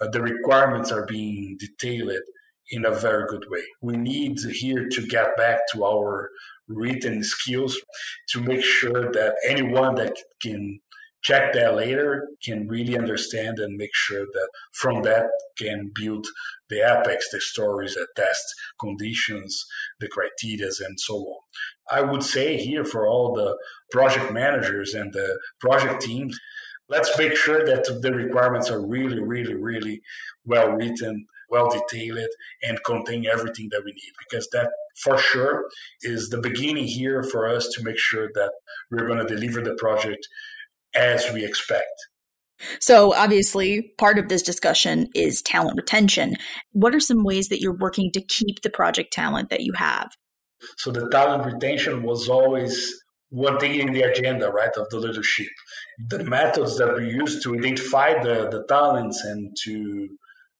uh, 0.00 0.08
the 0.08 0.22
requirements 0.22 0.90
are 0.90 1.06
being 1.06 1.56
detailed 1.58 2.22
in 2.70 2.84
a 2.84 2.90
very 2.90 3.26
good 3.28 3.44
way. 3.48 3.62
We 3.80 3.96
need 3.96 4.38
here 4.40 4.88
to 4.88 5.06
get 5.06 5.36
back 5.36 5.60
to 5.72 5.84
our 5.84 6.30
written 6.68 7.22
skills 7.22 7.78
to 8.28 8.40
make 8.40 8.62
sure 8.62 9.10
that 9.12 9.34
anyone 9.46 9.94
that 9.96 10.16
can 10.42 10.80
check 11.22 11.52
that 11.52 11.74
later 11.74 12.28
can 12.44 12.68
really 12.68 12.96
understand 12.96 13.58
and 13.58 13.76
make 13.76 13.94
sure 13.94 14.24
that 14.32 14.48
from 14.72 15.02
that 15.02 15.26
can 15.58 15.90
build 15.94 16.26
the 16.70 16.80
epics 16.80 17.28
the 17.30 17.40
stories 17.40 17.94
the 17.94 18.06
test 18.16 18.44
conditions 18.80 19.66
the 20.00 20.08
criteria 20.08 20.70
and 20.86 20.98
so 20.98 21.14
on. 21.16 21.40
I 21.90 22.00
would 22.02 22.22
say 22.22 22.56
here 22.56 22.84
for 22.84 23.06
all 23.06 23.34
the 23.34 23.56
project 23.90 24.32
managers 24.32 24.94
and 24.94 25.12
the 25.12 25.38
project 25.60 26.02
teams 26.02 26.38
let's 26.88 27.16
make 27.18 27.36
sure 27.36 27.64
that 27.64 27.84
the 28.02 28.12
requirements 28.12 28.70
are 28.70 28.86
really 28.86 29.20
really 29.20 29.54
really 29.54 30.00
well 30.44 30.70
written 30.70 31.26
well 31.50 31.68
detailed 31.70 32.28
and 32.62 32.84
contain 32.84 33.26
everything 33.26 33.68
that 33.70 33.82
we 33.84 33.92
need 33.92 34.12
because 34.18 34.48
that 34.52 34.70
for 34.96 35.16
sure 35.16 35.64
is 36.02 36.28
the 36.28 36.40
beginning 36.40 36.86
here 36.86 37.22
for 37.22 37.48
us 37.48 37.68
to 37.68 37.82
make 37.82 37.98
sure 37.98 38.28
that 38.34 38.52
we're 38.90 39.06
going 39.06 39.24
to 39.24 39.34
deliver 39.34 39.62
the 39.62 39.74
project 39.74 40.26
as 40.94 41.30
we 41.32 41.44
expect. 41.44 41.86
So, 42.80 43.14
obviously, 43.14 43.92
part 43.98 44.18
of 44.18 44.28
this 44.28 44.42
discussion 44.42 45.08
is 45.14 45.42
talent 45.42 45.76
retention. 45.76 46.36
What 46.72 46.94
are 46.94 47.00
some 47.00 47.22
ways 47.22 47.48
that 47.48 47.60
you're 47.60 47.76
working 47.76 48.10
to 48.12 48.20
keep 48.20 48.62
the 48.62 48.70
project 48.70 49.12
talent 49.12 49.50
that 49.50 49.60
you 49.60 49.72
have? 49.74 50.10
So, 50.76 50.90
the 50.90 51.08
talent 51.08 51.44
retention 51.44 52.02
was 52.02 52.28
always 52.28 52.92
one 53.30 53.58
thing 53.58 53.78
in 53.78 53.92
the 53.92 54.02
agenda, 54.02 54.50
right, 54.50 54.74
of 54.76 54.88
the 54.90 54.98
leadership. 54.98 55.48
The 56.08 56.24
methods 56.24 56.78
that 56.78 56.96
we 56.96 57.10
use 57.10 57.42
to 57.44 57.54
identify 57.54 58.20
the, 58.22 58.48
the 58.50 58.64
talents 58.68 59.22
and 59.24 59.56
to 59.64 60.08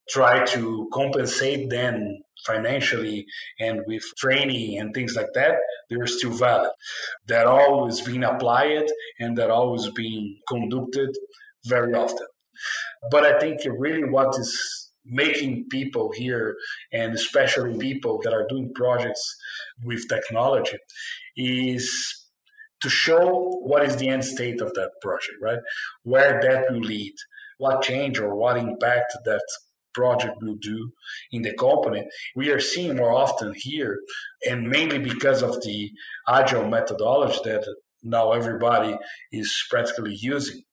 try 0.09 0.45
to 0.45 0.89
compensate 0.93 1.69
them 1.69 2.17
financially 2.45 3.25
and 3.59 3.81
with 3.85 4.03
training 4.17 4.79
and 4.79 4.93
things 4.93 5.15
like 5.15 5.33
that, 5.33 5.55
they're 5.89 6.07
still 6.07 6.31
valid. 6.31 6.71
That 7.27 7.47
always 7.47 8.01
being 8.01 8.23
applied 8.23 8.87
and 9.19 9.37
that 9.37 9.49
always 9.49 9.89
being 9.91 10.39
conducted 10.47 11.15
very 11.65 11.93
often. 11.93 12.27
But 13.11 13.25
I 13.25 13.39
think 13.39 13.61
really 13.65 14.03
what 14.03 14.37
is 14.37 14.89
making 15.05 15.65
people 15.69 16.11
here, 16.15 16.55
and 16.91 17.13
especially 17.13 17.77
people 17.77 18.19
that 18.23 18.33
are 18.33 18.45
doing 18.47 18.71
projects 18.75 19.35
with 19.83 20.07
technology, 20.07 20.77
is 21.35 22.27
to 22.81 22.89
show 22.89 23.59
what 23.61 23.83
is 23.83 23.97
the 23.97 24.09
end 24.09 24.23
state 24.23 24.61
of 24.61 24.73
that 24.73 24.91
project, 25.01 25.37
right? 25.41 25.59
Where 26.03 26.39
that 26.41 26.71
will 26.71 26.79
lead, 26.79 27.13
what 27.57 27.81
change 27.81 28.19
or 28.19 28.35
what 28.35 28.57
impact 28.57 29.17
that 29.25 29.43
project 29.93 30.37
will 30.41 30.55
do 30.55 30.91
in 31.31 31.41
the 31.41 31.53
company, 31.53 32.03
we 32.35 32.49
are 32.49 32.59
seeing 32.59 32.95
more 32.95 33.13
often 33.13 33.53
here, 33.55 33.99
and 34.47 34.67
mainly 34.67 34.99
because 34.99 35.41
of 35.41 35.61
the 35.61 35.91
agile 36.27 36.67
methodology 36.67 37.39
that 37.43 37.65
now 38.03 38.31
everybody 38.31 38.97
is 39.31 39.53
practically 39.69 40.15
using. 40.15 40.63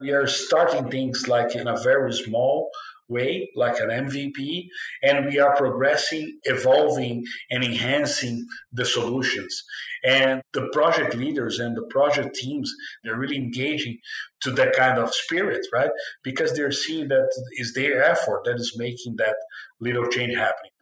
We 0.00 0.10
are 0.10 0.26
starting 0.26 0.90
things 0.90 1.28
like 1.28 1.54
in 1.54 1.68
a 1.68 1.80
very 1.80 2.12
small 2.12 2.70
way, 3.08 3.50
like 3.54 3.78
an 3.78 3.88
MVP, 3.88 4.68
and 5.02 5.26
we 5.26 5.38
are 5.38 5.54
progressing, 5.56 6.38
evolving, 6.44 7.24
and 7.50 7.64
enhancing 7.64 8.46
the 8.72 8.84
solutions. 8.84 9.64
And 10.04 10.42
the 10.52 10.68
project 10.72 11.14
leaders 11.14 11.58
and 11.58 11.76
the 11.76 11.86
project 11.90 12.34
teams, 12.34 12.72
they're 13.04 13.18
really 13.18 13.36
engaging 13.36 13.98
to 14.42 14.50
that 14.52 14.74
kind 14.74 14.98
of 14.98 15.14
spirit, 15.14 15.66
right? 15.72 15.90
Because 16.22 16.54
they're 16.54 16.72
seeing 16.72 17.08
that 17.08 17.28
is 17.58 17.74
their 17.74 18.02
effort 18.02 18.42
that 18.44 18.56
is 18.56 18.74
making 18.76 19.16
that 19.18 19.36
little 19.80 20.06
change 20.08 20.36
happening. 20.36 20.72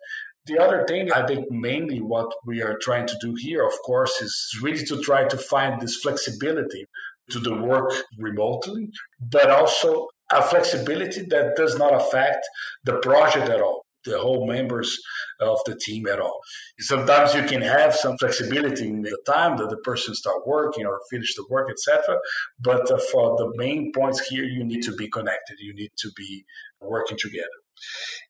The 0.47 0.59
other 0.59 0.85
thing, 0.87 1.13
I 1.13 1.27
think 1.27 1.51
mainly 1.51 2.01
what 2.01 2.33
we 2.47 2.63
are 2.63 2.79
trying 2.81 3.07
to 3.07 3.17
do 3.21 3.35
here, 3.39 3.65
of 3.65 3.75
course, 3.85 4.21
is 4.23 4.59
really 4.63 4.85
to 4.87 5.01
try 5.03 5.29
to 5.29 5.37
find 5.37 5.81
this 5.81 5.97
flexibility 5.97 6.87
to 7.31 7.39
the 7.39 7.55
work 7.55 7.93
remotely, 8.19 8.91
but 9.21 9.51
also 9.51 10.09
a 10.33 10.43
flexibility 10.43 11.23
that 11.23 11.57
does 11.57 11.77
not 11.79 11.95
affect 11.95 12.47
the 12.85 12.99
project 12.99 13.49
at 13.49 13.61
all 13.61 13.85
the 14.05 14.19
whole 14.19 14.47
members 14.47 14.99
of 15.40 15.59
the 15.66 15.77
team 15.77 16.07
at 16.07 16.21
all. 16.21 16.40
Sometimes 16.79 17.35
you 17.35 17.43
can 17.43 17.61
have 17.62 17.95
some 17.95 18.16
flexibility 18.16 18.88
in 18.88 19.03
the 19.03 19.19
time 19.27 19.57
that 19.59 19.71
the 19.71 19.77
person 19.79 20.14
start 20.14 20.47
working 20.47 20.87
or 20.87 21.01
finish 21.11 21.35
the 21.35 21.45
work, 21.51 21.71
etc. 21.71 22.19
But 22.59 22.90
uh, 22.90 22.99
for 23.12 23.37
the 23.37 23.53
main 23.57 23.93
points 23.93 24.27
here, 24.27 24.45
you 24.45 24.64
need 24.64 24.83
to 24.85 24.95
be 24.95 25.09
connected. 25.09 25.59
You 25.59 25.75
need 25.75 25.93
to 25.99 26.11
be 26.16 26.45
working 26.81 27.19
together. 27.19 27.47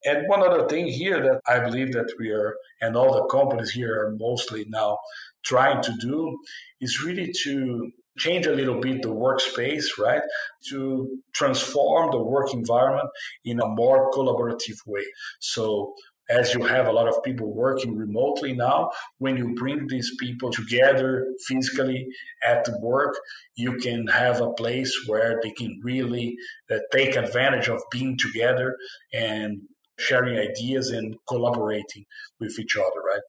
And 0.04 0.28
one 0.28 0.42
other 0.42 0.68
thing 0.68 0.86
here 0.86 1.20
that 1.22 1.40
I 1.46 1.60
believe 1.60 1.92
that 1.92 2.12
we 2.18 2.30
are, 2.30 2.56
and 2.80 2.96
all 2.96 3.14
the 3.14 3.26
companies 3.26 3.70
here 3.70 3.94
are 4.00 4.16
mostly 4.18 4.64
now 4.68 4.98
trying 5.44 5.82
to 5.82 5.92
do, 6.00 6.38
is 6.80 7.02
really 7.02 7.32
to 7.42 7.90
change 8.20 8.46
a 8.46 8.54
little 8.54 8.80
bit 8.80 9.02
the 9.02 9.08
workspace, 9.08 9.86
right? 9.98 10.22
To 10.70 11.08
transform 11.32 12.10
the 12.12 12.22
work 12.22 12.52
environment 12.52 13.08
in 13.44 13.60
a 13.60 13.66
more 13.66 14.10
collaborative 14.12 14.78
way. 14.86 15.06
So 15.40 15.94
as 16.30 16.54
you 16.54 16.62
have 16.62 16.86
a 16.86 16.92
lot 16.92 17.08
of 17.08 17.22
people 17.24 17.52
working 17.52 17.96
remotely 17.96 18.52
now, 18.52 18.90
when 19.18 19.36
you 19.36 19.54
bring 19.54 19.88
these 19.88 20.12
people 20.20 20.50
together 20.50 21.26
physically 21.48 22.06
at 22.46 22.68
work, 22.80 23.14
you 23.56 23.72
can 23.78 24.06
have 24.06 24.40
a 24.40 24.52
place 24.52 24.92
where 25.06 25.40
they 25.42 25.50
can 25.50 25.80
really 25.82 26.36
uh, 26.70 26.78
take 26.92 27.16
advantage 27.16 27.68
of 27.68 27.82
being 27.90 28.16
together 28.16 28.76
and 29.12 29.62
sharing 29.98 30.38
ideas 30.38 30.90
and 30.90 31.16
collaborating 31.28 32.04
with 32.38 32.58
each 32.58 32.76
other, 32.76 33.00
right? 33.12 33.22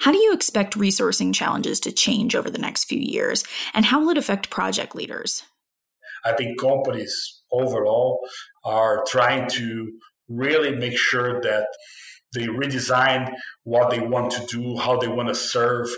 How 0.00 0.12
do 0.12 0.18
you 0.18 0.32
expect 0.32 0.78
resourcing 0.78 1.34
challenges 1.34 1.80
to 1.80 1.92
change 1.92 2.34
over 2.34 2.50
the 2.50 2.58
next 2.58 2.84
few 2.84 2.98
years, 2.98 3.44
and 3.74 3.84
how 3.84 4.00
will 4.00 4.10
it 4.10 4.18
affect 4.18 4.50
project 4.50 4.94
leaders? 4.94 5.42
I 6.24 6.32
think 6.32 6.60
companies 6.60 7.42
overall 7.50 8.20
are 8.64 9.04
trying 9.06 9.48
to 9.50 9.92
really 10.28 10.74
make 10.74 10.96
sure 10.96 11.40
that 11.42 11.66
they 12.32 12.46
redesign 12.46 13.32
what 13.64 13.90
they 13.90 14.00
want 14.00 14.32
to 14.32 14.46
do, 14.46 14.78
how 14.78 14.96
they 14.96 15.08
want 15.08 15.28
to 15.28 15.34
serve 15.34 15.88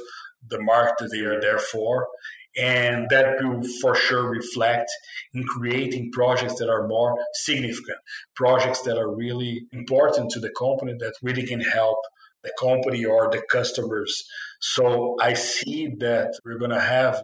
the 0.49 0.61
market 0.61 0.97
that 0.99 1.11
they 1.13 1.21
are 1.21 1.41
there 1.41 1.59
for. 1.59 2.09
And 2.57 3.09
that 3.11 3.37
will 3.41 3.63
for 3.81 3.95
sure 3.95 4.29
reflect 4.29 4.89
in 5.33 5.45
creating 5.45 6.13
projects 6.13 6.55
that 6.59 6.71
are 6.71 6.87
more 6.87 7.19
significant, 7.35 7.99
projects 8.37 8.83
that 8.83 8.97
are 8.97 9.13
really 9.13 9.67
important 9.73 10.31
to 10.31 10.41
the 10.41 10.51
company 10.57 10.95
that 11.01 11.15
really 11.23 11.45
can 11.45 11.61
help 11.61 11.99
the 12.45 12.53
company 12.61 13.05
or 13.05 13.31
the 13.31 13.43
customers. 13.51 14.25
So 14.61 15.17
I 15.21 15.35
see 15.35 15.95
that 15.99 16.35
we're 16.45 16.59
going 16.59 16.71
to 16.71 16.81
have 16.81 17.23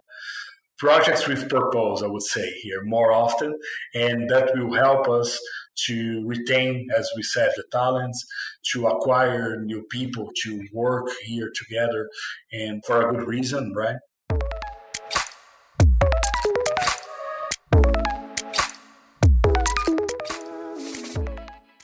projects 0.77 1.27
with 1.27 1.47
purpose, 1.47 2.01
I 2.03 2.07
would 2.07 2.23
say 2.23 2.49
here 2.61 2.81
more 2.83 3.13
often, 3.13 3.55
and 3.93 4.29
that 4.31 4.51
will 4.55 4.73
help 4.73 5.07
us 5.07 5.39
to 5.85 6.23
retain, 6.25 6.87
as 6.97 7.09
we 7.15 7.21
said, 7.21 7.51
the 7.55 7.63
talents, 7.71 8.25
to 8.73 8.87
acquire 8.87 9.61
new 9.61 9.83
people, 9.91 10.31
to 10.43 10.67
work 10.73 11.07
here 11.23 11.51
together, 11.55 12.09
and 12.51 12.83
for 12.85 13.07
a 13.07 13.13
good 13.13 13.27
reason, 13.27 13.73
right? 13.75 13.97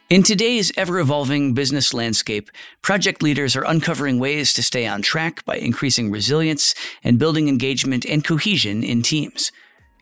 In 0.09 0.23
today's 0.23 0.71
ever 0.77 0.99
evolving 0.99 1.53
business 1.53 1.93
landscape, 1.93 2.49
project 2.81 3.21
leaders 3.21 3.57
are 3.57 3.65
uncovering 3.65 4.19
ways 4.19 4.53
to 4.53 4.63
stay 4.63 4.87
on 4.87 5.01
track 5.01 5.43
by 5.43 5.57
increasing 5.57 6.09
resilience 6.09 6.73
and 7.03 7.19
building 7.19 7.49
engagement 7.49 8.05
and 8.05 8.23
cohesion 8.23 8.85
in 8.85 9.01
teams. 9.01 9.51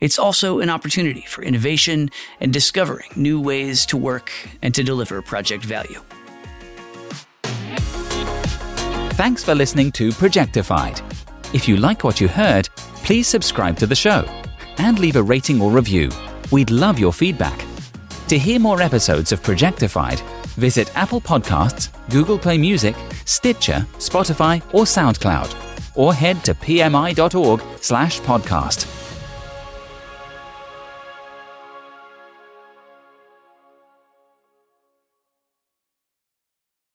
It's 0.00 0.16
also 0.16 0.60
an 0.60 0.70
opportunity 0.70 1.22
for 1.22 1.42
innovation 1.42 2.10
and 2.38 2.52
discovering 2.52 3.10
new 3.16 3.40
ways 3.40 3.84
to 3.86 3.96
work 3.96 4.30
and 4.62 4.72
to 4.76 4.84
deliver 4.84 5.20
project 5.22 5.64
value. 5.64 6.00
Thanks 9.16 9.42
for 9.42 9.56
listening 9.56 9.90
to 9.92 10.10
Projectified. 10.10 11.02
If 11.52 11.66
you 11.66 11.78
like 11.78 12.04
what 12.04 12.20
you 12.20 12.28
heard, 12.28 12.68
please 13.02 13.26
subscribe 13.26 13.76
to 13.78 13.88
the 13.88 13.96
show 13.96 14.24
and 14.78 15.00
leave 15.00 15.16
a 15.16 15.22
rating 15.24 15.60
or 15.60 15.72
review. 15.72 16.10
We'd 16.52 16.70
love 16.70 16.96
your 16.96 17.12
feedback. 17.12 17.65
To 18.28 18.38
hear 18.38 18.58
more 18.58 18.82
episodes 18.82 19.30
of 19.30 19.40
Projectified, 19.42 20.20
visit 20.56 20.90
Apple 20.96 21.20
Podcasts, 21.20 21.90
Google 22.10 22.38
Play 22.38 22.58
Music, 22.58 22.96
Stitcher, 23.24 23.86
Spotify, 23.98 24.60
or 24.72 24.82
SoundCloud, 24.82 25.54
or 25.94 26.12
head 26.12 26.42
to 26.44 26.52
pmi.org/podcast. 26.54 28.95